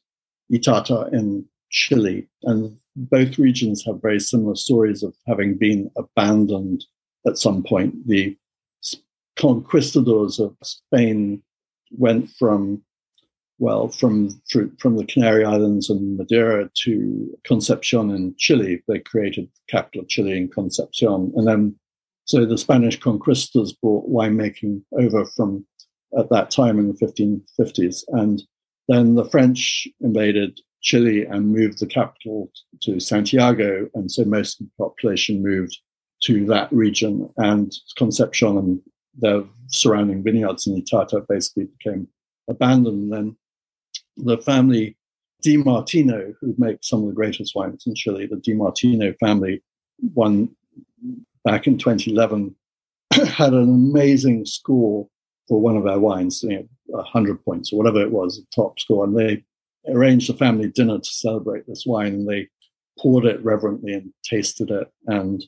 [0.52, 2.26] Itata in Chile.
[2.44, 6.86] And both regions have very similar stories of having been abandoned
[7.26, 8.08] at some point.
[8.08, 8.38] The
[9.36, 11.44] conquistadors of Spain
[11.92, 12.82] went from
[13.60, 14.30] well, from
[14.80, 18.84] from the Canary Islands and Madeira to Concepcion in Chile.
[18.88, 21.76] They created the capital Chile in Concepcion, and then
[22.26, 25.66] so the Spanish conquistadors brought winemaking over from
[26.18, 28.44] at that time in the 1550s, and
[28.88, 32.52] then the French invaded Chile and moved the capital
[32.84, 35.78] to Santiago, and so most of the population moved
[36.24, 38.82] to that region, and Concepcion and
[39.20, 42.08] the surrounding vineyards in Itata basically became
[42.48, 43.12] abandoned.
[43.12, 43.36] Then
[44.18, 44.98] the family
[45.42, 49.62] De Martino, who make some of the greatest wines in Chile, the De Martino family,
[50.16, 50.50] won
[51.44, 52.56] back in 2011,
[53.14, 55.08] had an amazing score
[55.48, 59.06] for one of our wines, you know, 100 points or whatever it was, top score.
[59.06, 59.44] And they
[59.88, 62.48] arranged a family dinner to celebrate this wine and they
[63.00, 64.92] poured it reverently and tasted it.
[65.06, 65.44] And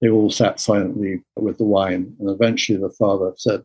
[0.00, 2.14] they all sat silently with the wine.
[2.18, 3.64] And eventually the father said,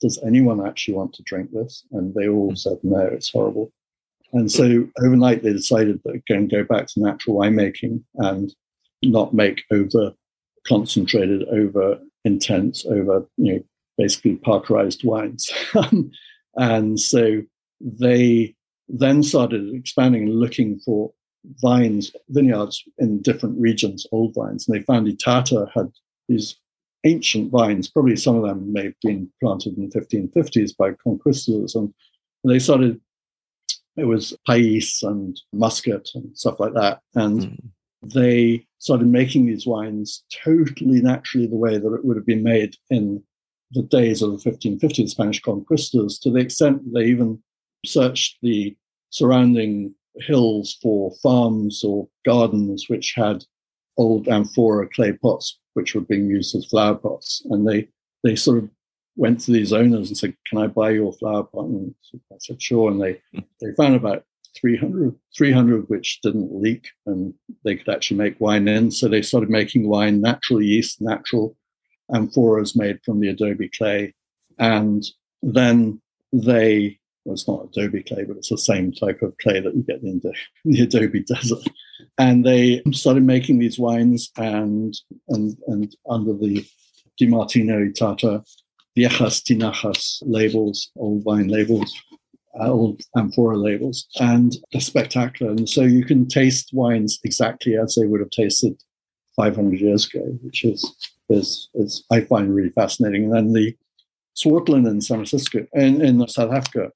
[0.00, 1.84] Does anyone actually want to drink this?
[1.92, 2.56] And they all hmm.
[2.56, 3.72] said, No, it's horrible.
[4.32, 8.52] And so overnight they decided that they're going to go back to natural winemaking and
[9.02, 10.12] not make over
[10.66, 13.64] concentrated, over intense, over, you know,
[13.96, 15.50] basically parkerized wines.
[16.56, 17.40] and so
[17.80, 18.54] they
[18.88, 21.12] then started expanding and looking for
[21.62, 24.66] vines, vineyards in different regions, old vines.
[24.66, 25.90] And they found Itata had
[26.28, 26.56] these
[27.06, 31.74] ancient vines, probably some of them may have been planted in the 1550s by conquistadors.
[31.74, 31.94] And
[32.44, 33.00] they started,
[33.96, 37.00] it was Pais and Muscat and stuff like that.
[37.14, 37.70] And mm.
[38.14, 42.74] they started making these wines totally naturally the way that it would have been made
[42.90, 43.22] in
[43.72, 47.42] the days of the 1550s Spanish conquistadors, to the extent that they even
[47.84, 48.76] searched the
[49.10, 53.44] surrounding hills for farms or gardens which had
[53.96, 57.42] old amphora clay pots which were being used as flower pots.
[57.50, 57.88] And they
[58.24, 58.70] they sort of
[59.16, 61.66] went to these owners and said, Can I buy your flower pot?
[61.66, 61.94] And
[62.32, 62.90] I said, Sure.
[62.90, 63.18] And they,
[63.60, 64.24] they found about
[64.60, 67.34] 300, 300 which didn't leak and
[67.64, 68.90] they could actually make wine in.
[68.90, 71.56] So they started making wine, natural yeast, natural
[72.10, 74.14] amphoras made from the adobe clay.
[74.58, 75.04] And
[75.42, 76.00] then
[76.32, 79.82] they well, it's not adobe clay, but it's the same type of clay that you
[79.82, 80.32] get in the,
[80.64, 81.66] the Adobe desert.
[82.18, 84.94] And they started making these wines and
[85.28, 86.64] and and under the
[87.18, 88.46] De Martino Itata
[88.96, 91.92] Viejas Tinajas labels, old wine labels,
[92.60, 95.50] uh, old amphora labels, and they're spectacular.
[95.50, 98.80] And so you can taste wines exactly as they would have tasted
[99.34, 103.24] 500 years ago, which is is, is I find really fascinating.
[103.24, 103.76] And then the
[104.36, 106.92] Swartland in San Francisco, in, in South Africa,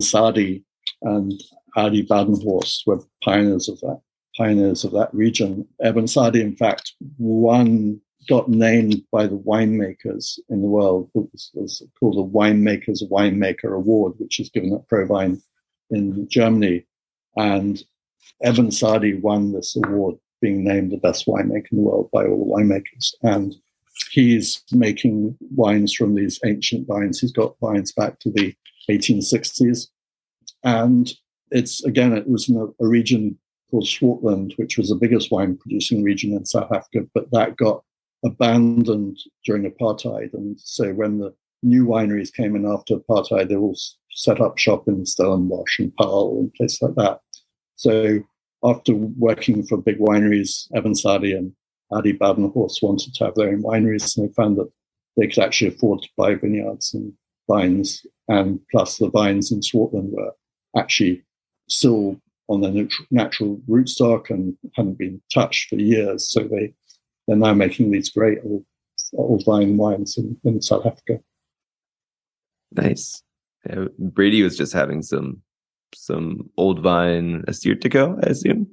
[0.00, 0.64] Sadie
[1.02, 1.32] and
[1.76, 4.00] Adi Badenhorst were pioneers of that,
[4.36, 5.66] pioneers of that region.
[5.82, 11.10] Eben Sadie, in fact, won got named by the winemakers in the world.
[11.14, 15.42] It was, it was called the Winemakers Winemaker Award, which is given at ProWein
[15.90, 16.86] in Germany.
[17.36, 17.82] And
[18.42, 22.44] Eben Sadie won this award, being named the best winemaker in the world by all
[22.44, 23.14] the winemakers.
[23.22, 23.54] And
[24.10, 27.20] he's making wines from these ancient vines.
[27.20, 28.54] He's got vines back to the
[28.88, 29.88] 1860s.
[30.62, 31.12] And
[31.50, 33.38] it's again, it was in a, a region
[33.70, 37.82] called Swartland, which was the biggest wine producing region in South Africa, but that got
[38.24, 40.32] abandoned during apartheid.
[40.32, 43.76] And so when the new wineries came in after apartheid, they all
[44.10, 47.20] set up shop in Stellenbosch and Paarl and places like that.
[47.76, 48.20] So
[48.64, 51.52] after working for big wineries, Eben Sadie and
[51.92, 54.70] Adi Badenhorst wanted to have their own wineries, and they found that
[55.16, 57.12] they could actually afford to buy vineyards and
[57.48, 60.32] vines, and plus the vines in Swartland were
[60.76, 61.22] actually
[61.68, 66.30] still on their natural rootstock and hadn't been touched for years.
[66.30, 66.74] So they
[67.26, 68.64] they're now making these great old,
[69.14, 71.20] old vine wines in, in South Africa.
[72.72, 73.22] Nice.
[73.66, 75.40] Yeah, Brady was just having some
[75.94, 78.66] some old vine Assyrtiko, I assume.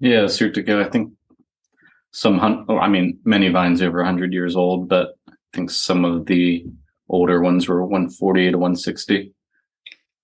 [0.00, 0.84] Yeah, Assyrtiko.
[0.84, 1.12] I think
[2.12, 2.66] some.
[2.68, 6.64] Oh, I mean, many vines over hundred years old, but I think some of the
[7.08, 9.34] older ones were 140 to 160.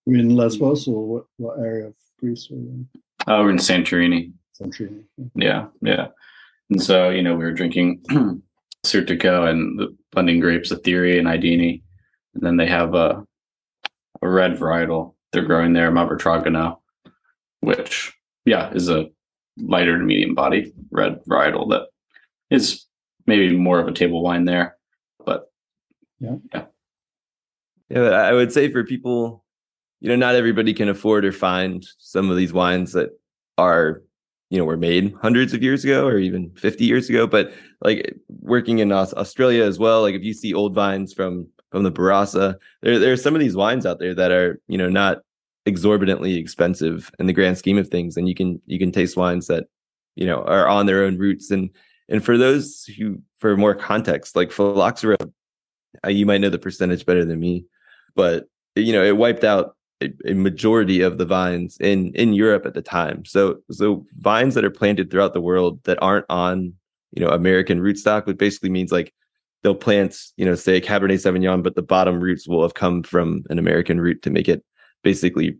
[0.07, 2.89] We're in Lesbos or what, what area of Greece were you in?
[3.27, 4.33] Oh, we're in Santorini.
[4.61, 5.05] Santorini.
[5.35, 6.09] Yeah, yeah.
[6.71, 8.03] And so, you know, we were drinking
[8.85, 11.83] Assyrtiko and the blending grapes, Athiri and Aidani.
[12.35, 13.25] And then they have a,
[14.21, 16.79] a red varietal they're growing there, Mavrotragano,
[17.61, 18.15] which,
[18.45, 19.09] yeah, is a
[19.59, 21.89] lighter to medium body red varietal that
[22.51, 22.87] is
[23.27, 24.77] maybe more of a table wine there.
[25.27, 25.51] But
[26.21, 26.37] yeah.
[26.55, 26.65] Yeah.
[27.95, 29.45] Yeah, I would say for people,
[30.01, 33.11] you know, not everybody can afford or find some of these wines that
[33.57, 34.03] are,
[34.51, 37.27] you know, were made hundreds of years ago or even 50 years ago.
[37.29, 41.85] But like working in Australia as well, like if you see old vines from from
[41.85, 44.89] the Barossa, there there are some of these wines out there that are, you know,
[44.89, 45.19] not
[45.65, 48.17] exorbitantly expensive in the grand scheme of things.
[48.17, 49.65] And you can you can taste wines that,
[50.17, 51.53] you know, are on their own roots.
[51.53, 51.71] And
[52.09, 55.17] and for those who for more context, like phylloxera
[56.05, 57.65] uh, you might know the percentage better than me,
[58.15, 58.47] but
[58.77, 62.75] you know, it wiped out a, a, majority of the vines in in Europe at
[62.75, 63.25] the time.
[63.25, 66.75] So so vines that are planted throughout the world that aren't on
[67.13, 69.13] you know American rootstock, which basically means like
[69.65, 73.03] they'll plant, you know, say a Cabernet Sauvignon, but the bottom roots will have come
[73.03, 74.63] from an American root to make it
[75.03, 75.57] basically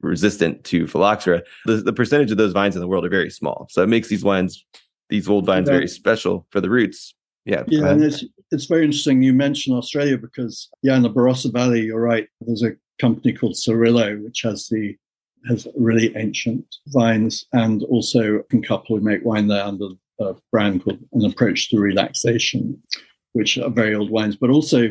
[0.00, 1.42] resistant to phylloxera.
[1.64, 3.66] The, the percentage of those vines in the world are very small.
[3.70, 4.64] So it makes these wines,
[5.08, 7.14] these old vines, very special for the roots.
[7.46, 7.62] Yeah.
[7.66, 7.88] Yeah.
[7.88, 12.00] And it's, it's very interesting you mentioned Australia because, yeah, in the Barossa Valley, you're
[12.00, 12.28] right.
[12.40, 14.96] There's a company called Cirillo, which has the
[15.48, 20.82] has really ancient vines and also a couple who make wine there under a brand
[20.82, 22.82] called An Approach to Relaxation,
[23.32, 24.34] which are very old wines.
[24.34, 24.90] But also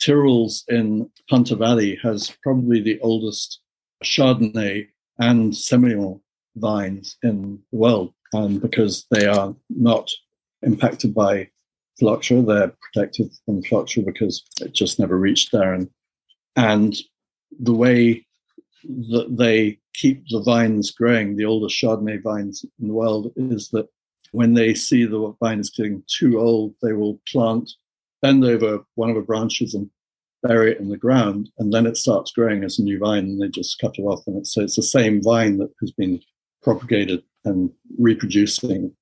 [0.00, 3.60] Tyrrell's in Hunter Valley has probably the oldest
[4.02, 4.88] Chardonnay
[5.18, 6.20] and Semillon
[6.56, 10.10] vines in the world and because they are not
[10.62, 11.48] impacted by
[11.98, 12.42] phylloxera.
[12.42, 15.72] They're protected from phylloxera because it just never reached there.
[15.72, 15.88] And,
[16.56, 16.94] and
[17.58, 18.26] the way
[18.84, 23.88] that they keep the vines growing, the oldest Chardonnay vines in the world, is that
[24.32, 27.70] when they see the vine is getting too old, they will plant,
[28.20, 29.88] bend over one of the branches and
[30.42, 33.40] bury it in the ground, and then it starts growing as a new vine, and
[33.40, 34.26] they just cut it off.
[34.26, 36.20] And it's, so it's the same vine that has been
[36.62, 38.94] propagated and reproducing.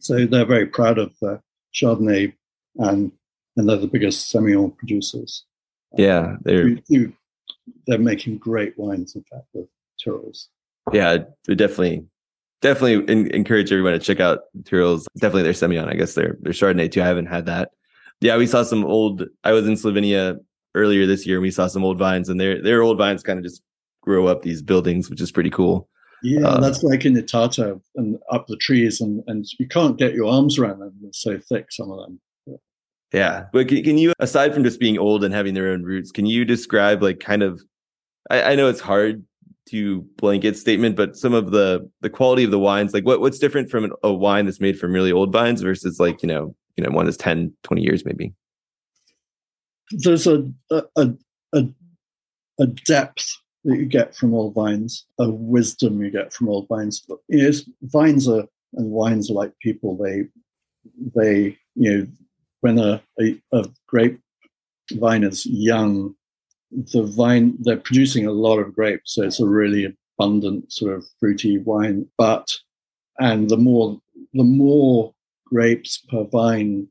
[0.00, 1.36] So they're very proud of uh,
[1.76, 2.32] Chardonnay,
[2.76, 3.12] and
[3.56, 5.44] and they're the biggest Semillon producers.
[5.96, 6.76] Yeah, they're
[7.86, 9.14] they're making great wines.
[9.14, 9.68] In fact, the
[10.04, 10.48] Tyrrells.
[10.92, 11.18] Yeah,
[11.48, 12.06] we definitely
[12.62, 15.06] definitely in, encourage everyone to check out Tyrrells.
[15.18, 15.88] Definitely their Semillon.
[15.88, 17.02] I guess their their Chardonnay too.
[17.02, 17.70] I haven't had that.
[18.20, 19.24] Yeah, we saw some old.
[19.44, 20.38] I was in Slovenia
[20.74, 23.38] earlier this year, and we saw some old vines, and their their old vines kind
[23.38, 23.62] of just
[24.02, 25.88] grow up these buildings, which is pretty cool.
[26.22, 29.98] Yeah, uh, that's like in the Tata and up the trees, and and you can't
[29.98, 31.66] get your arms around them; they're so thick.
[31.70, 32.20] Some of them.
[33.12, 36.10] Yeah, but can, can you, aside from just being old and having their own roots,
[36.10, 37.62] can you describe like kind of?
[38.30, 39.24] I, I know it's hard
[39.66, 43.38] to blanket statement, but some of the the quality of the wines, like what what's
[43.38, 46.84] different from a wine that's made from really old vines versus like you know you
[46.84, 48.32] know one that's 10, 20 years maybe.
[49.92, 51.14] There's a a
[51.52, 51.68] a,
[52.58, 57.04] a depth that you get from old vines, a wisdom you get from old vines.
[57.06, 59.96] But, you know, vines are and wines are like people.
[59.96, 60.24] They
[61.14, 62.06] they you know
[62.60, 64.20] when a, a, a grape
[64.92, 66.14] vine is young,
[66.70, 71.04] the vine they're producing a lot of grapes, so it's a really abundant sort of
[71.18, 72.06] fruity wine.
[72.16, 72.48] But
[73.18, 74.00] and the more
[74.32, 75.12] the more
[75.46, 76.88] grapes per vine,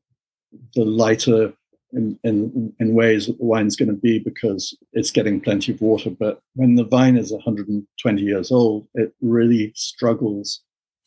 [0.75, 1.53] the lighter
[1.93, 5.81] in, in, in ways that the wine's going to be because it's getting plenty of
[5.81, 6.09] water.
[6.09, 10.61] But when the vine is 120 years old, it really struggles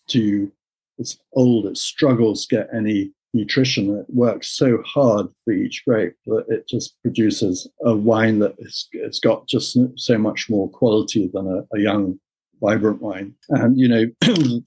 [0.09, 0.51] to,
[0.99, 3.97] it's old, it struggles to get any nutrition.
[3.99, 8.89] It works so hard for each grape that it just produces a wine that it's,
[8.93, 12.19] it's got just so much more quality than a, a young,
[12.61, 13.35] vibrant wine.
[13.51, 14.05] And, you know,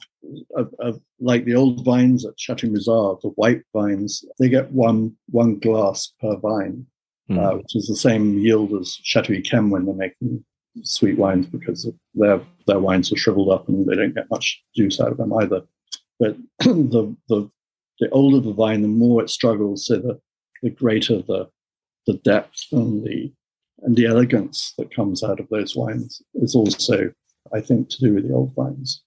[0.55, 5.15] of, of, like the old vines at Chateau Musar, the white vines, they get one
[5.29, 6.85] one glass per vine,
[7.29, 7.37] mm.
[7.37, 10.43] uh, which is the same yield as Chateau Yquem when they're making
[10.83, 14.99] sweet wines because their their wines are shriveled up and they don't get much juice
[14.99, 15.61] out of them either.
[16.19, 17.49] But the the
[17.99, 20.19] the older the vine, the more it struggles, so the
[20.63, 21.49] the greater the
[22.07, 23.31] the depth and the
[23.81, 27.11] and the elegance that comes out of those wines is also,
[27.53, 29.01] I think, to do with the old vines.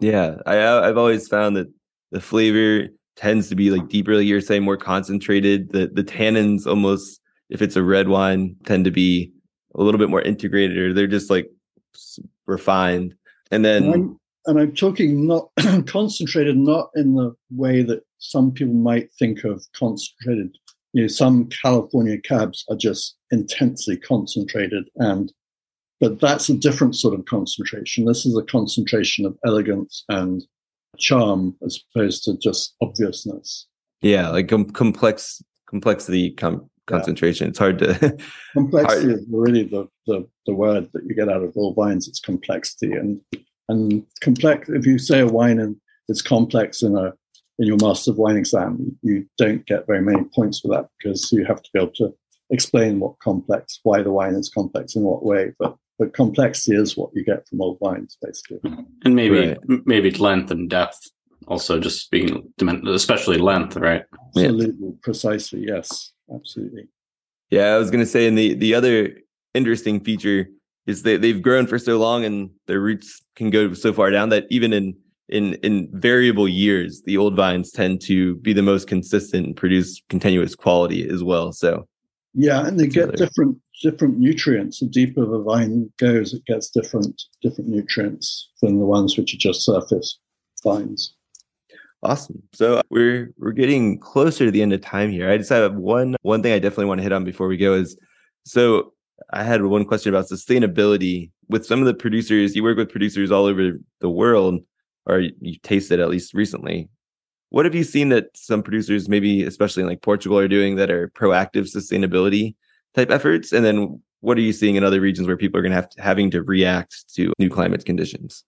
[0.00, 1.68] Yeah, I I've always found that
[2.12, 5.72] the flavor tends to be like deeper, like you're saying, more concentrated.
[5.72, 7.20] The the tannins almost,
[7.50, 9.32] if it's a red wine, tend to be
[9.74, 11.50] a little bit more integrated, or they're just like
[12.46, 13.14] refined.
[13.50, 15.50] And then, and I'm, and I'm talking not
[15.86, 20.56] concentrated, not in the way that some people might think of concentrated.
[20.92, 25.32] You know, some California cabs are just intensely concentrated and
[26.00, 28.04] but that's a different sort of concentration.
[28.04, 30.42] This is a concentration of elegance and
[30.98, 33.66] charm as opposed to just obviousness.
[34.02, 37.46] Yeah, like com- complex complexity com- concentration.
[37.46, 37.50] Yeah.
[37.50, 38.16] It's hard to
[38.52, 39.20] complexity hard.
[39.20, 42.08] is really the, the the word that you get out of all wines.
[42.08, 43.20] It's complexity and
[43.68, 44.68] and complex.
[44.68, 45.76] If you say a wine and
[46.08, 47.12] it's complex in a
[47.58, 51.32] in your master of wine exam, you don't get very many points for that because
[51.32, 52.14] you have to be able to
[52.50, 55.52] explain what complex, why the wine is complex in what way.
[55.58, 58.58] But but complexity is what you get from old wines, basically.
[58.58, 58.82] Mm-hmm.
[59.04, 59.58] And maybe right.
[59.86, 60.98] maybe length and depth,
[61.46, 62.52] also just speaking,
[62.88, 64.04] especially length, right?
[64.28, 64.94] Absolutely, yeah.
[65.02, 65.64] precisely.
[65.66, 66.88] Yes, absolutely.
[67.50, 69.16] Yeah, I was going to say, and the the other
[69.54, 70.48] interesting feature
[70.86, 74.28] is that they've grown for so long, and their roots can go so far down
[74.30, 74.94] that even in
[75.28, 80.00] in in variable years, the old vines tend to be the most consistent and produce
[80.08, 81.52] continuous quality as well.
[81.52, 81.88] So
[82.34, 84.80] yeah, and they get different different nutrients.
[84.80, 89.38] The deeper the vine goes, it gets different different nutrients than the ones which are
[89.38, 90.18] just surface
[90.62, 91.14] vines.
[92.02, 92.42] Awesome.
[92.52, 95.30] So uh, we're we're getting closer to the end of time here.
[95.30, 97.74] I just have one one thing I definitely want to hit on before we go
[97.74, 97.96] is
[98.44, 98.92] so
[99.32, 102.54] I had one question about sustainability with some of the producers.
[102.54, 104.60] You work with producers all over the world,
[105.06, 106.88] or you tasted at least recently.
[107.50, 110.90] What have you seen that some producers, maybe especially in like Portugal, are doing that
[110.90, 112.56] are proactive sustainability
[112.96, 113.52] type efforts?
[113.52, 115.90] And then what are you seeing in other regions where people are going to have
[115.90, 118.44] to, having to react to new climate conditions?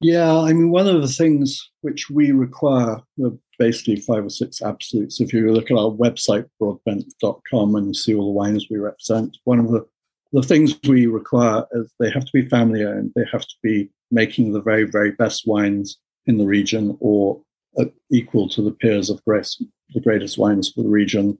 [0.00, 4.60] Yeah, I mean, one of the things which we require are basically five or six
[4.60, 5.20] absolutes.
[5.20, 9.36] If you look at our website, broadbent.com, and you see all the wines we represent,
[9.44, 9.86] one of the,
[10.32, 13.12] the things we require is they have to be family owned.
[13.14, 17.40] They have to be making the very, very best wines in the region or
[17.78, 19.62] uh, equal to the peers of grace,
[19.94, 21.38] the greatest wines for the region.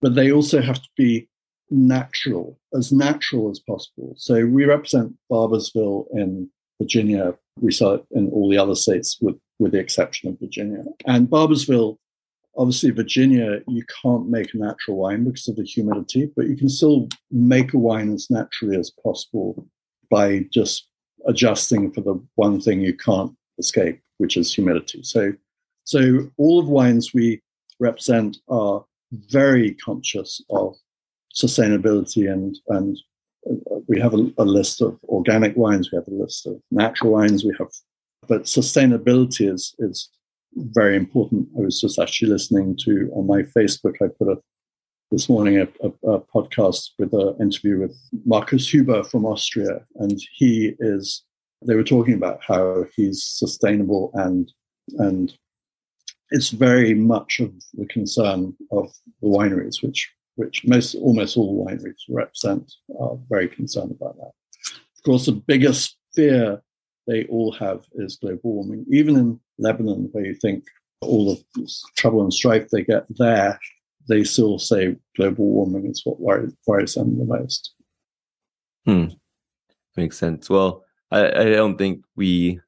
[0.00, 1.28] But they also have to be
[1.70, 4.14] natural, as natural as possible.
[4.16, 6.48] So we represent Barboursville in
[6.80, 7.34] Virginia.
[7.60, 10.84] We saw it in all the other states with, with the exception of Virginia.
[11.06, 11.96] And Barboursville,
[12.56, 16.68] obviously, Virginia, you can't make a natural wine because of the humidity, but you can
[16.68, 19.66] still make a wine as naturally as possible
[20.10, 20.88] by just
[21.26, 25.02] adjusting for the one thing you can't escape, which is humidity.
[25.02, 25.32] So,
[25.84, 27.40] so all of wines we
[27.80, 30.76] represent are very conscious of
[31.36, 32.98] sustainability and and
[33.48, 37.12] uh, we have a, a, list of organic wines, we have a list of natural
[37.12, 37.68] wines, we have,
[38.28, 40.08] but sustainability is is
[40.56, 41.48] very important.
[41.56, 43.96] I was just actually listening to on my Facebook.
[44.02, 44.40] I put a
[45.12, 50.20] this morning a, a, a podcast with an interview with Markus Huber from Austria, and
[50.34, 51.22] he is.
[51.66, 54.52] They were talking about how he's sustainable and
[54.98, 55.32] and
[56.30, 62.02] it's very much of the concern of the wineries, which which most almost all wineries
[62.08, 64.32] represent, are very concerned about that.
[64.96, 66.62] Of course, the biggest fear
[67.06, 68.84] they all have is global warming.
[68.90, 70.64] Even in Lebanon, where you think
[71.00, 73.58] all of this trouble and strife they get there,
[74.08, 77.74] they still say global warming is what worries, worries them the most.
[78.84, 79.06] Hmm.
[79.96, 80.48] Makes sense.
[80.50, 82.60] Well, I, I don't think we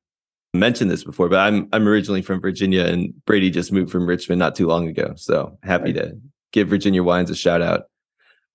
[0.55, 4.39] mentioned this before, but I'm I'm originally from Virginia, and Brady just moved from Richmond
[4.39, 5.13] not too long ago.
[5.17, 5.97] So happy right.
[5.97, 6.21] to
[6.53, 7.85] give Virginia Wines a shout out.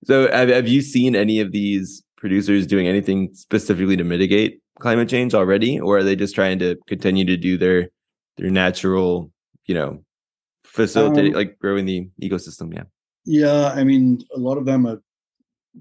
[0.06, 5.10] So, have, have you seen any of these producers doing anything specifically to mitigate climate
[5.10, 7.90] change already, or are they just trying to continue to do their
[8.38, 9.32] their natural,
[9.66, 10.04] you know,
[10.66, 12.74] facilitate um, like growing the ecosystem?
[12.74, 12.84] Yeah.
[13.26, 15.02] Yeah, I mean, a lot of them are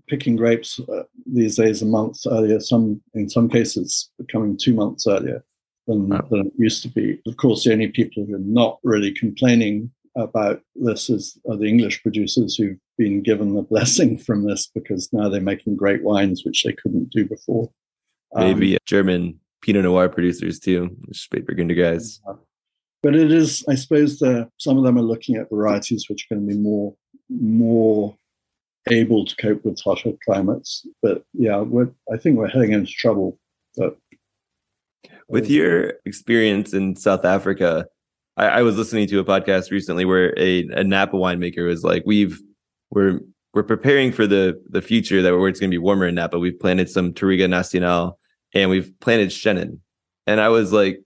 [0.08, 2.60] picking grapes uh, these days a month earlier.
[2.60, 5.44] Some, in some cases, becoming two months earlier
[5.86, 6.26] than, wow.
[6.30, 7.20] than it used to be.
[7.26, 11.68] Of course, the only people who are not really complaining about this is are the
[11.68, 16.42] English producers who've been given the blessing from this because now they're making great wines
[16.44, 17.70] which they couldn't do before.
[18.34, 22.20] Maybe um, German Pinot Noir producers too, Spätburgunder guys.
[23.02, 26.36] But it is, I suppose, the, some of them are looking at varieties which are
[26.36, 26.94] going to be more
[27.28, 28.16] more
[28.90, 30.86] able to cope with hotter climates.
[31.02, 31.64] But yeah,
[32.12, 33.38] I think we're heading into trouble.
[33.76, 33.96] But
[35.28, 37.86] with your experience in South Africa,
[38.36, 42.02] I, I, was listening to a podcast recently where a, a Napa winemaker was like,
[42.06, 42.40] "We've
[42.90, 43.20] we're
[43.54, 46.38] we're preparing for the the future that where it's going to be warmer in Napa.
[46.38, 48.18] We've planted some Touriga Nacional
[48.54, 49.78] and we've planted Chenin."
[50.26, 51.00] And I was like,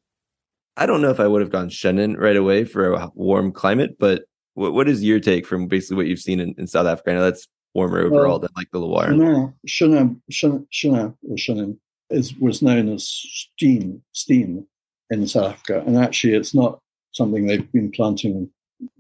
[0.77, 3.97] I don't know if I would have gone Chenin right away for a warm climate,
[3.99, 4.24] but
[4.55, 7.11] what what is your take from basically what you've seen in, in South Africa?
[7.11, 9.12] I know that's warmer overall well, than like the Loire.
[9.12, 11.79] No, Chenin, Chenin, or Chenin
[12.11, 14.66] is was known as steam, Steen
[15.11, 16.81] in South Africa, and actually it's not
[17.17, 18.51] something they've been planting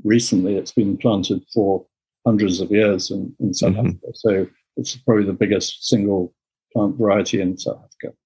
[0.04, 0.56] recently.
[0.56, 1.84] It's been planted for
[2.24, 3.88] hundreds of years in, in South mm-hmm.
[3.88, 4.06] Africa.
[4.14, 4.46] So
[4.76, 6.34] it's probably the biggest single
[6.72, 8.16] plant variety in South Africa.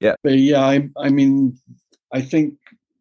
[0.00, 0.14] Yeah.
[0.22, 1.58] But yeah, I, I mean,
[2.12, 2.54] I think,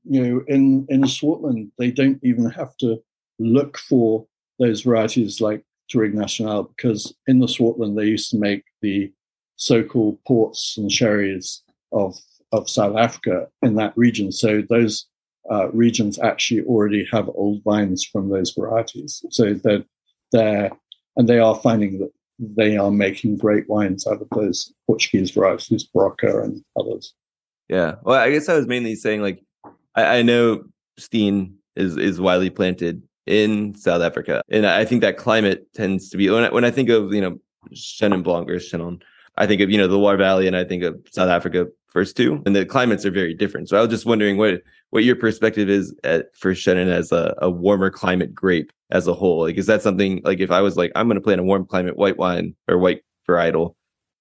[0.03, 3.01] you know, in, in Swartland, they don't even have to
[3.39, 4.27] look for
[4.59, 9.11] those varieties like Touriga National because in the Swartland, they used to make the
[9.55, 12.17] so-called ports and sherries of,
[12.51, 14.31] of South Africa in that region.
[14.31, 15.07] So those
[15.51, 19.23] uh, regions actually already have old vines from those varieties.
[19.29, 19.83] So they're
[20.31, 20.71] there,
[21.17, 25.87] and they are finding that they are making great wines out of those Portuguese varieties,
[25.93, 27.13] Barroca and others.
[27.67, 27.95] Yeah.
[28.03, 29.43] Well, I guess I was mainly saying like
[29.95, 30.63] I, I know
[30.97, 36.17] Steen is is widely planted in South Africa, and I think that climate tends to
[36.17, 37.39] be when I, when I think of you know
[37.73, 39.01] Chenin Blanc or Chenin,
[39.39, 42.15] I think of you know the Loire Valley, and I think of South Africa first
[42.15, 43.69] two, and the climates are very different.
[43.69, 44.61] So I was just wondering what
[44.91, 49.13] what your perspective is at, for Chenin as a, a warmer climate grape as a
[49.13, 49.41] whole.
[49.41, 51.65] Like, is that something like if I was like I'm going to plant a warm
[51.65, 53.75] climate white wine or white varietal,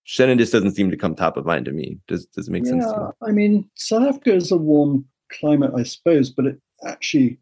[0.06, 1.98] Chenin just doesn't seem to come top of mind to me.
[2.06, 2.86] Does does it make yeah, sense?
[3.20, 7.38] I mean, South Africa is a warm climate, I suppose, but it actually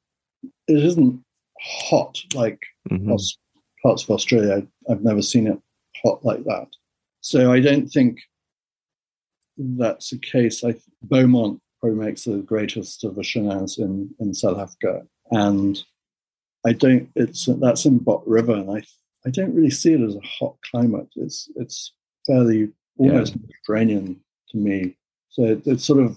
[0.66, 1.22] it isn't
[1.60, 2.60] hot like
[2.90, 3.08] Mhm.
[3.08, 3.38] parts,
[3.82, 4.66] parts of Australia.
[4.88, 5.58] I, I've never seen it
[6.02, 6.68] hot like that.
[7.26, 8.20] So I don't think
[9.58, 10.62] that's the case.
[10.62, 15.02] I Beaumont probably makes the greatest of the Shenanigans in, in South Africa,
[15.32, 15.82] and
[16.64, 17.10] I don't.
[17.16, 18.84] It's that's in Bot River, and I
[19.26, 21.08] I don't really see it as a hot climate.
[21.16, 21.92] It's it's
[22.28, 24.20] fairly almost Mediterranean
[24.50, 24.96] to me.
[25.30, 26.16] So it, it sort of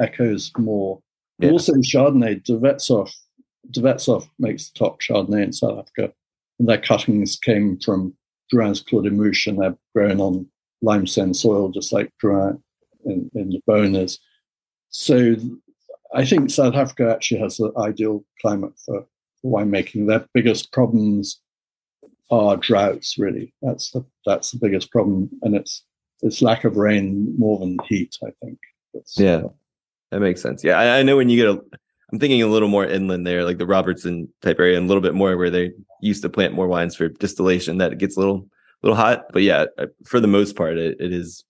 [0.00, 1.02] echoes more.
[1.40, 1.50] Yeah.
[1.50, 3.12] Also, Chardonnay, De Wetshof,
[3.70, 6.10] Devetsov makes the top Chardonnay in South Africa,
[6.58, 8.14] and their cuttings came from
[8.52, 10.46] Drouhin's Clos des Mouches, and they're grown on
[10.82, 12.60] limestone soil, just like Drouin
[13.04, 14.18] in, in the Beaune is.
[14.90, 15.34] So
[16.14, 19.06] I think South Africa actually has the ideal climate for,
[19.42, 20.06] for winemaking.
[20.06, 21.40] Their biggest problems
[22.30, 23.54] are droughts, really.
[23.62, 25.84] That's the that's the biggest problem, and it's
[26.22, 28.16] it's lack of rain more than heat.
[28.22, 28.58] I think.
[28.94, 29.42] That's- Yeah.
[30.10, 30.64] That makes sense.
[30.64, 31.62] Yeah, I, I know when you get a,
[32.12, 35.02] I'm thinking a little more inland there, like the Robertson type area, and a little
[35.02, 37.78] bit more where they used to plant more wines for distillation.
[37.78, 38.48] That it gets a little,
[38.82, 39.26] little hot.
[39.32, 39.66] But yeah,
[40.06, 41.44] for the most part, it, it is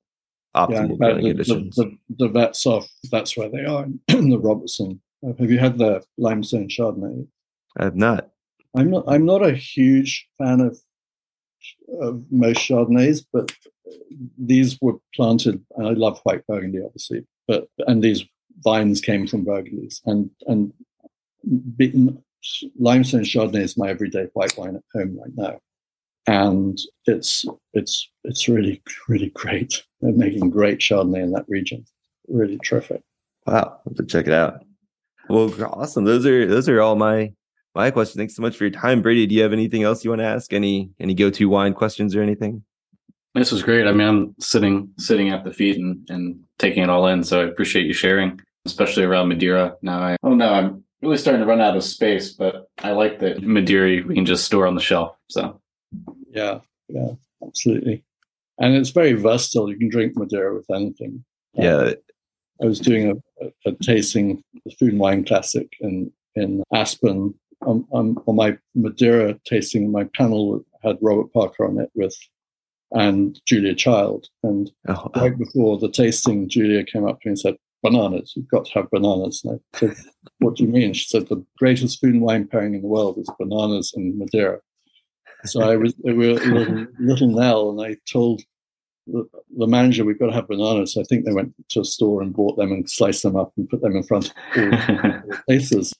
[0.57, 1.77] optimal growing the, conditions.
[1.77, 2.87] the, the, De Wetshof.
[3.11, 5.01] That's where they are in the Robertson.
[5.39, 7.27] Have you had the limestone Chardonnay?
[7.79, 8.31] I have not.
[8.77, 9.05] I'm not.
[9.07, 10.79] I'm not a huge fan of
[12.01, 13.53] of most Chardonnays, but
[14.37, 15.65] these were planted.
[15.77, 18.25] And I love white Burgundy, obviously, but and these
[18.65, 20.73] vines came from Burgundies, and and
[21.77, 21.93] be,
[22.79, 25.61] limestone Chardonnay is my everyday white wine at home right now,
[26.27, 29.83] and it's it's it's really really great.
[30.01, 31.85] They're making great Chardonnay in that region.
[32.29, 33.03] Really terrific.
[33.47, 34.65] Wow, I'll have to check it out.
[35.29, 36.05] Well, awesome.
[36.05, 37.33] Those are those are all my
[37.75, 38.17] my questions.
[38.17, 39.27] Thanks so much for your time, Brady.
[39.27, 40.53] Do you have anything else you want to ask?
[40.53, 42.63] Any any go to wine questions or anything?
[43.35, 43.87] This was great.
[43.87, 47.23] I mean, I'm sitting sitting at the feet and, and taking it all in.
[47.23, 49.77] So I appreciate you sharing, especially around Madeira.
[49.83, 53.19] Now I oh no, I'm really starting to run out of space, but I like
[53.21, 55.16] that Madeira we can just store on the shelf.
[55.29, 55.61] So
[56.31, 57.12] Yeah, yeah,
[57.45, 58.05] absolutely.
[58.59, 59.71] And it's very versatile.
[59.71, 61.25] You can drink Madeira with anything.
[61.57, 61.93] Uh, Yeah,
[62.61, 63.11] I was doing
[63.41, 67.35] a, a, a tasting, the Food and Wine Classic in, in Aspen.
[67.62, 72.16] On, on, on my Madeira tasting, my panel had Robert Parker on it with
[72.93, 74.29] and Julia Child.
[74.43, 78.49] And oh, right before the tasting, Julia came up to me and said, Bananas, you've
[78.49, 79.43] got to have bananas.
[79.45, 79.97] And I said,
[80.39, 80.93] What do you mean?
[80.93, 84.61] She said, The greatest food wine pairing in the world is bananas and Madeira.
[85.45, 88.43] So I was a little, little Nell, and I told
[89.07, 90.95] the, the manager, We've got to have bananas.
[90.95, 93.53] So I think they went to a store and bought them and sliced them up
[93.57, 95.95] and put them in front of all the tasters.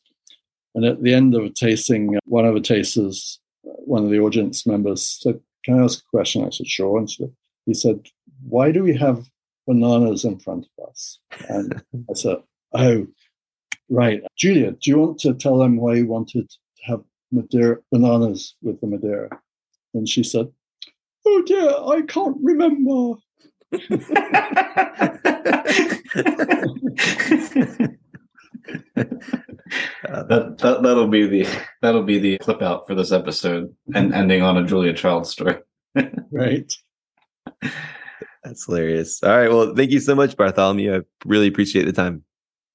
[0.75, 4.11] And at the end of a tasting, uh, one of the tasters, uh, one of
[4.11, 6.45] the audience members said, Can I ask a question?
[6.45, 6.99] I said, Sure.
[6.99, 7.27] And she,
[7.67, 8.07] he said,
[8.43, 9.29] Why do we have
[9.69, 11.21] bananas in front of us?
[11.49, 12.39] And I said,
[12.73, 13.07] Oh,
[13.89, 14.23] right.
[14.37, 18.81] Julia, do you want to tell them why you wanted to have Madeira, bananas with
[18.81, 19.29] the Madeira?
[19.95, 20.49] And she said,
[21.27, 23.21] Oh dear, I can't remember.
[30.09, 31.47] that, that that'll be the
[31.83, 35.59] that'll be the clip out for this episode and ending on a Julia Child story.
[36.31, 36.73] Right.
[38.43, 39.23] That's hilarious.
[39.23, 39.51] All right.
[39.51, 40.97] Well, thank you so much, Bartholomew.
[40.97, 42.25] I really appreciate the time.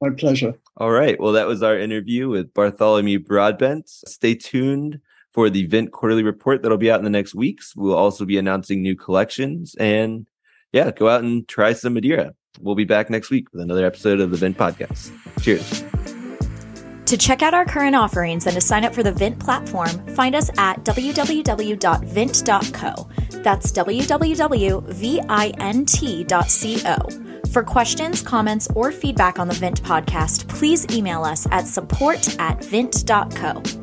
[0.01, 0.53] My pleasure.
[0.77, 1.19] All right.
[1.19, 3.87] Well, that was our interview with Bartholomew Broadbent.
[3.87, 4.99] Stay tuned
[5.31, 7.75] for the Vint quarterly report that'll be out in the next weeks.
[7.75, 10.27] We'll also be announcing new collections and
[10.73, 12.33] yeah, go out and try some Madeira.
[12.59, 15.11] We'll be back next week with another episode of the Vint podcast.
[15.41, 15.83] Cheers.
[17.13, 20.33] To check out our current offerings and to sign up for the Vint platform, find
[20.33, 21.79] us at www.vint.co.
[23.43, 24.29] That's www.vint.co.
[27.51, 32.65] For questions, comments, or feedback on the Vint podcast, please email us at support at
[32.65, 33.82] vint.co.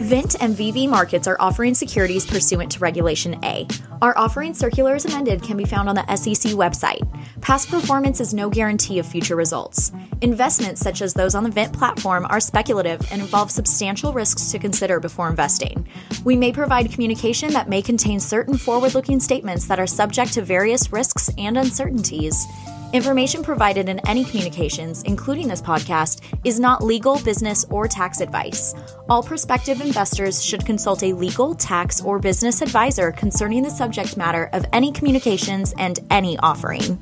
[0.00, 3.66] Vint and VV Markets are offering securities pursuant to Regulation A.
[4.02, 7.00] Our offering circular as amended can be found on the SEC website.
[7.40, 9.92] Past performance is no guarantee of future results.
[10.20, 14.58] Investments such as those on the Vint platform are speculative and involve substantial risks to
[14.58, 15.88] consider before investing.
[16.24, 20.42] We may provide communication that may contain certain forward looking statements that are subject to
[20.42, 22.46] various risks and uncertainties.
[22.92, 28.74] Information provided in any communications, including this podcast, is not legal, business, or tax advice.
[29.08, 34.48] All prospective investors should consult a legal, tax, or business advisor concerning the subject matter
[34.52, 36.96] of any communications and any offering.